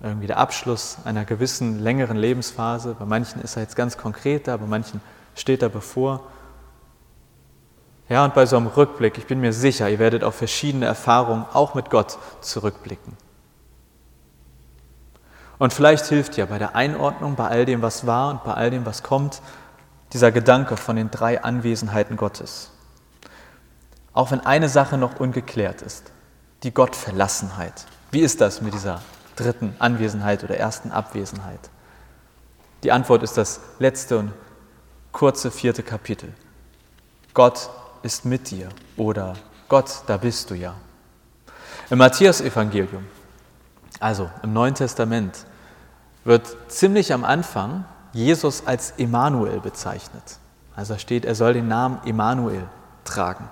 irgendwie 0.05 0.27
der 0.27 0.39
Abschluss 0.39 0.99
einer 1.05 1.25
gewissen 1.25 1.81
längeren 1.81 2.19
Lebensphase. 2.19 2.95
Bei 2.99 3.07
manchen 3.07 3.41
ist 3.41 3.57
er 3.57 3.63
jetzt 3.63 3.75
ganz 3.75 3.97
konkret 3.97 4.47
da, 4.47 4.57
bei 4.57 4.67
manchen 4.67 5.01
steht 5.35 5.63
er 5.63 5.71
bevor. 5.71 6.21
Ja, 8.09 8.25
und 8.25 8.35
bei 8.35 8.45
so 8.45 8.57
einem 8.57 8.67
Rückblick, 8.67 9.17
ich 9.17 9.27
bin 9.27 9.41
mir 9.41 9.53
sicher, 9.53 9.89
ihr 9.89 9.99
werdet 9.99 10.25
auf 10.25 10.35
verschiedene 10.35 10.87
Erfahrungen 10.87 11.47
auch 11.53 11.75
mit 11.75 11.91
Gott 11.91 12.19
zurückblicken. 12.41 13.17
Und 15.59 15.73
vielleicht 15.73 16.07
hilft 16.07 16.37
ja 16.37 16.47
bei 16.47 16.59
der 16.59 16.77
Einordnung, 16.77 17.37
bei 17.37 17.49
all 17.49 17.65
dem, 17.65 17.81
was 17.81 18.07
war 18.07 18.31
und 18.31 18.45
bei 18.45 18.53
all 18.53 18.71
dem, 18.71 18.85
was 18.85 19.03
kommt, 19.03 19.41
dieser 20.13 20.33
Gedanke 20.33 20.77
von 20.77 20.97
den 20.97 21.11
drei 21.11 21.43
Anwesenheiten 21.43 22.17
Gottes. 22.17 22.71
Auch 24.13 24.31
wenn 24.31 24.41
eine 24.41 24.69
Sache 24.69 24.99
noch 24.99 25.19
ungeklärt 25.19 25.83
ist, 25.83 26.13
die 26.63 26.75
Gottverlassenheit. 26.75 27.87
Wie 28.11 28.21
ist 28.21 28.41
das 28.41 28.61
mit 28.61 28.75
dieser 28.75 29.01
dritten 29.37 29.75
Anwesenheit 29.79 30.45
oder 30.45 30.57
ersten 30.57 30.93
Abwesenheit? 30.93 31.71
Die 32.83 32.93
Antwort 32.93 33.23
ist 33.23 33.37
das 33.37 33.61
letzte 33.79 34.19
und 34.19 34.33
kurze 35.11 35.51
vierte 35.51 35.83
Kapitel. 35.83 36.33
Gott 37.33 37.71
ist 38.05 38.25
mit 38.25 38.51
dir 38.51 38.69
oder 38.97 39.35
Gott, 39.69 40.03
da 40.07 40.17
bist 40.17 40.51
du 40.51 40.55
ja. 40.55 40.75
Im 41.91 41.99
Matthäus-Evangelium, 41.99 43.05
also 43.99 44.31
im 44.43 44.53
Neuen 44.53 44.75
Testament, 44.75 45.47
wird 46.25 46.57
ziemlich 46.69 47.13
am 47.13 47.25
Anfang 47.25 47.85
Jesus 48.13 48.67
als 48.67 48.93
Emanuel 48.99 49.61
bezeichnet. 49.61 50.39
Also 50.77 50.97
steht, 50.99 51.25
er 51.25 51.35
soll 51.35 51.55
den 51.55 51.69
Namen 51.69 51.99
Emanuel 52.05 52.65
tragen. 53.05 53.49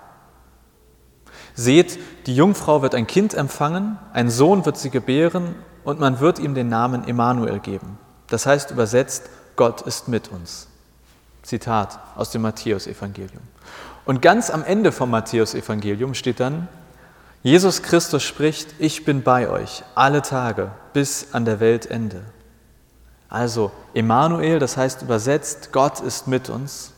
Seht, 1.55 1.99
die 2.27 2.35
Jungfrau 2.35 2.83
wird 2.83 2.95
ein 2.95 3.07
Kind 3.07 3.35
empfangen, 3.35 3.99
ein 4.13 4.31
Sohn 4.31 4.65
wird 4.65 4.79
sie 4.79 4.91
gebären 4.91 5.55
und 5.85 6.01
man 6.01 6.21
wird 6.21 6.39
ihm 6.39 6.55
den 6.55 6.69
Namen 6.69 7.07
Emanuel 7.07 7.59
geben. 7.59 7.99
Das 8.29 8.47
heißt 8.47 8.71
übersetzt, 8.71 9.29
Gott 9.57 9.83
ist 9.83 10.09
mit 10.09 10.29
uns. 10.29 10.69
Zitat 11.43 11.99
aus 12.17 12.31
dem 12.31 12.43
Matthäusevangelium. 12.43 13.43
Und 14.05 14.23
ganz 14.23 14.51
am 14.51 14.65
Ende 14.65 14.93
vom 14.93 15.11
Matthäusevangelium 15.11 16.15
steht 16.15 16.41
dann, 16.41 16.69
Jesus 17.43 17.83
Christus 17.83 18.23
spricht, 18.23 18.75
ich 18.79 19.05
bin 19.05 19.23
bei 19.23 19.49
euch 19.49 19.83
alle 19.95 20.23
Tage 20.23 20.71
bis 20.93 21.29
an 21.33 21.45
der 21.45 21.59
Weltende. 21.59 22.23
Also 23.29 23.73
Emanuel, 23.95 24.59
das 24.59 24.77
heißt 24.77 25.03
übersetzt, 25.03 25.73
Gott 25.73 26.01
ist 26.01 26.29
mit 26.29 26.49
uns. 26.49 26.93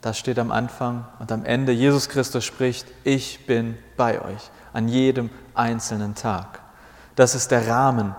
Das 0.00 0.18
steht 0.18 0.38
am 0.38 0.52
Anfang 0.52 1.06
und 1.18 1.32
am 1.32 1.44
Ende, 1.44 1.72
Jesus 1.72 2.08
Christus 2.08 2.44
spricht, 2.44 2.86
ich 3.02 3.46
bin 3.46 3.76
bei 3.96 4.20
euch 4.20 4.50
an 4.72 4.88
jedem 4.88 5.30
einzelnen 5.54 6.14
Tag. 6.14 6.60
Das 7.16 7.34
ist 7.34 7.50
der 7.50 7.66
Rahmen 7.66 8.14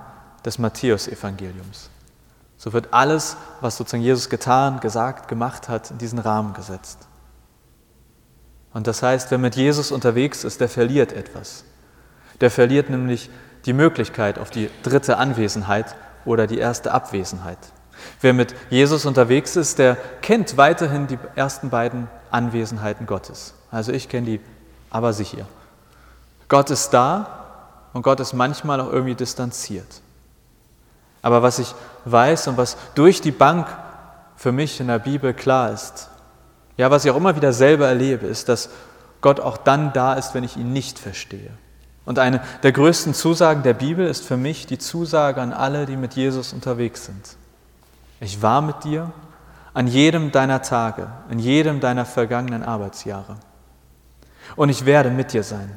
des 0.46 0.58
Matthäusevangeliums. 0.58 1.90
So 2.58 2.74
wird 2.74 2.94
alles, 2.94 3.38
was 3.62 3.78
sozusagen 3.78 4.04
Jesus 4.04 4.30
getan, 4.30 4.80
gesagt, 4.80 5.28
gemacht 5.28 5.70
hat, 5.70 5.92
in 5.92 5.98
diesen 5.98 6.20
Rahmen 6.20 6.54
gesetzt. 6.54 7.08
Und 8.74 8.88
das 8.88 9.04
heißt, 9.04 9.32
wer 9.32 9.38
mit 9.38 9.56
Jesus 9.56 9.92
unterwegs 9.92 10.44
ist, 10.44 10.60
der 10.62 10.70
verliert 10.70 11.14
etwas. 11.14 11.64
Der 12.42 12.52
verliert 12.52 12.90
nämlich 12.90 13.30
die 13.66 13.74
Möglichkeit 13.74 14.38
auf 14.38 14.50
die 14.50 14.70
dritte 14.84 15.18
Anwesenheit 15.18 15.96
oder 16.26 16.48
die 16.48 16.58
erste 16.58 16.92
Abwesenheit. 16.92 17.58
Wer 18.22 18.34
mit 18.34 18.54
Jesus 18.70 19.06
unterwegs 19.06 19.56
ist, 19.56 19.80
der 19.80 19.96
kennt 20.22 20.58
weiterhin 20.58 21.08
die 21.08 21.18
ersten 21.36 21.70
beiden 21.70 22.10
Anwesenheiten 22.32 23.06
Gottes. 23.06 23.54
Also 23.72 23.92
ich 23.92 24.10
kenne 24.10 24.26
die 24.26 24.42
aber 24.90 25.14
sicher. 25.14 25.46
Gott 26.48 26.70
ist 26.70 26.90
da 26.90 27.46
und 27.94 28.02
Gott 28.02 28.20
ist 28.20 28.34
manchmal 28.34 28.82
auch 28.82 28.92
irgendwie 28.92 29.16
distanziert. 29.16 30.02
Aber 31.26 31.42
was 31.42 31.58
ich 31.58 31.74
weiß 32.06 32.50
und 32.50 32.58
was 32.58 32.78
durch 32.94 33.20
die 33.20 33.32
Bank 33.32 33.66
für 34.36 34.52
mich 34.52 34.80
in 34.80 34.86
der 34.86 35.00
Bibel 35.00 35.34
klar 35.34 35.72
ist, 35.72 36.12
ja, 36.78 36.92
was 36.92 37.04
ich 37.04 37.10
auch 37.10 37.16
immer 37.16 37.36
wieder 37.36 37.52
selber 37.52 37.88
erlebe, 37.88 38.28
ist, 38.28 38.48
dass 38.48 38.70
Gott 39.22 39.40
auch 39.40 39.58
dann 39.58 39.92
da 39.92 40.14
ist, 40.14 40.36
wenn 40.36 40.44
ich 40.44 40.56
ihn 40.56 40.72
nicht 40.72 41.00
verstehe. 41.00 41.50
Und 42.06 42.20
eine 42.20 42.42
der 42.62 42.72
größten 42.74 43.16
Zusagen 43.16 43.64
der 43.64 43.74
Bibel 43.74 44.06
ist 44.06 44.24
für 44.24 44.38
mich 44.38 44.68
die 44.68 44.78
Zusage 44.78 45.42
an 45.42 45.52
alle, 45.52 45.88
die 45.88 45.98
mit 45.98 46.14
Jesus 46.14 46.54
unterwegs 46.54 47.08
sind. 47.08 47.38
Ich 48.20 48.44
war 48.44 48.62
mit 48.62 48.84
dir 48.84 49.12
an 49.74 49.88
jedem 49.88 50.32
deiner 50.32 50.62
Tage, 50.62 51.08
in 51.32 51.40
jedem 51.40 51.80
deiner 51.80 52.06
vergangenen 52.06 52.62
Arbeitsjahre. 52.62 53.38
Und 54.56 54.70
ich 54.70 54.86
werde 54.86 55.10
mit 55.10 55.34
dir 55.34 55.42
sein 55.42 55.76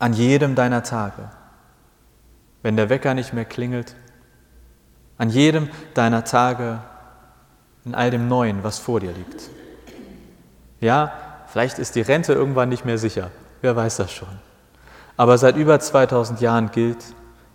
an 0.00 0.12
jedem 0.12 0.56
deiner 0.56 0.82
Tage, 0.82 1.30
wenn 2.62 2.74
der 2.74 2.88
Wecker 2.88 3.14
nicht 3.14 3.32
mehr 3.32 3.44
klingelt, 3.44 3.94
an 5.20 5.28
jedem 5.28 5.68
deiner 5.92 6.24
Tage, 6.24 6.78
in 7.84 7.94
all 7.94 8.10
dem 8.10 8.26
Neuen, 8.26 8.64
was 8.64 8.78
vor 8.78 9.00
dir 9.00 9.12
liegt. 9.12 9.50
Ja, 10.80 11.12
vielleicht 11.48 11.78
ist 11.78 11.94
die 11.94 12.00
Rente 12.00 12.32
irgendwann 12.32 12.70
nicht 12.70 12.86
mehr 12.86 12.96
sicher, 12.96 13.30
wer 13.60 13.76
weiß 13.76 13.98
das 13.98 14.10
schon. 14.12 14.40
Aber 15.18 15.36
seit 15.36 15.56
über 15.56 15.78
2000 15.78 16.40
Jahren 16.40 16.70
gilt, 16.70 17.04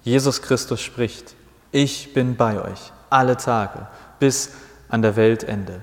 Jesus 0.03 0.43
Christus 0.43 0.79
spricht, 0.79 1.33
ich 1.71 2.13
bin 2.13 2.35
bei 2.35 2.61
euch 2.61 2.91
alle 3.09 3.35
Tage 3.35 3.87
bis 4.19 4.51
an 4.87 5.01
der 5.01 5.15
Weltende. 5.15 5.81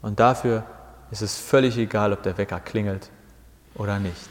Und 0.00 0.20
dafür 0.20 0.64
ist 1.10 1.20
es 1.20 1.36
völlig 1.36 1.76
egal, 1.76 2.14
ob 2.14 2.22
der 2.22 2.38
Wecker 2.38 2.60
klingelt 2.60 3.10
oder 3.74 3.98
nicht. 3.98 4.30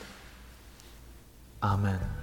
Amen. 1.62 2.23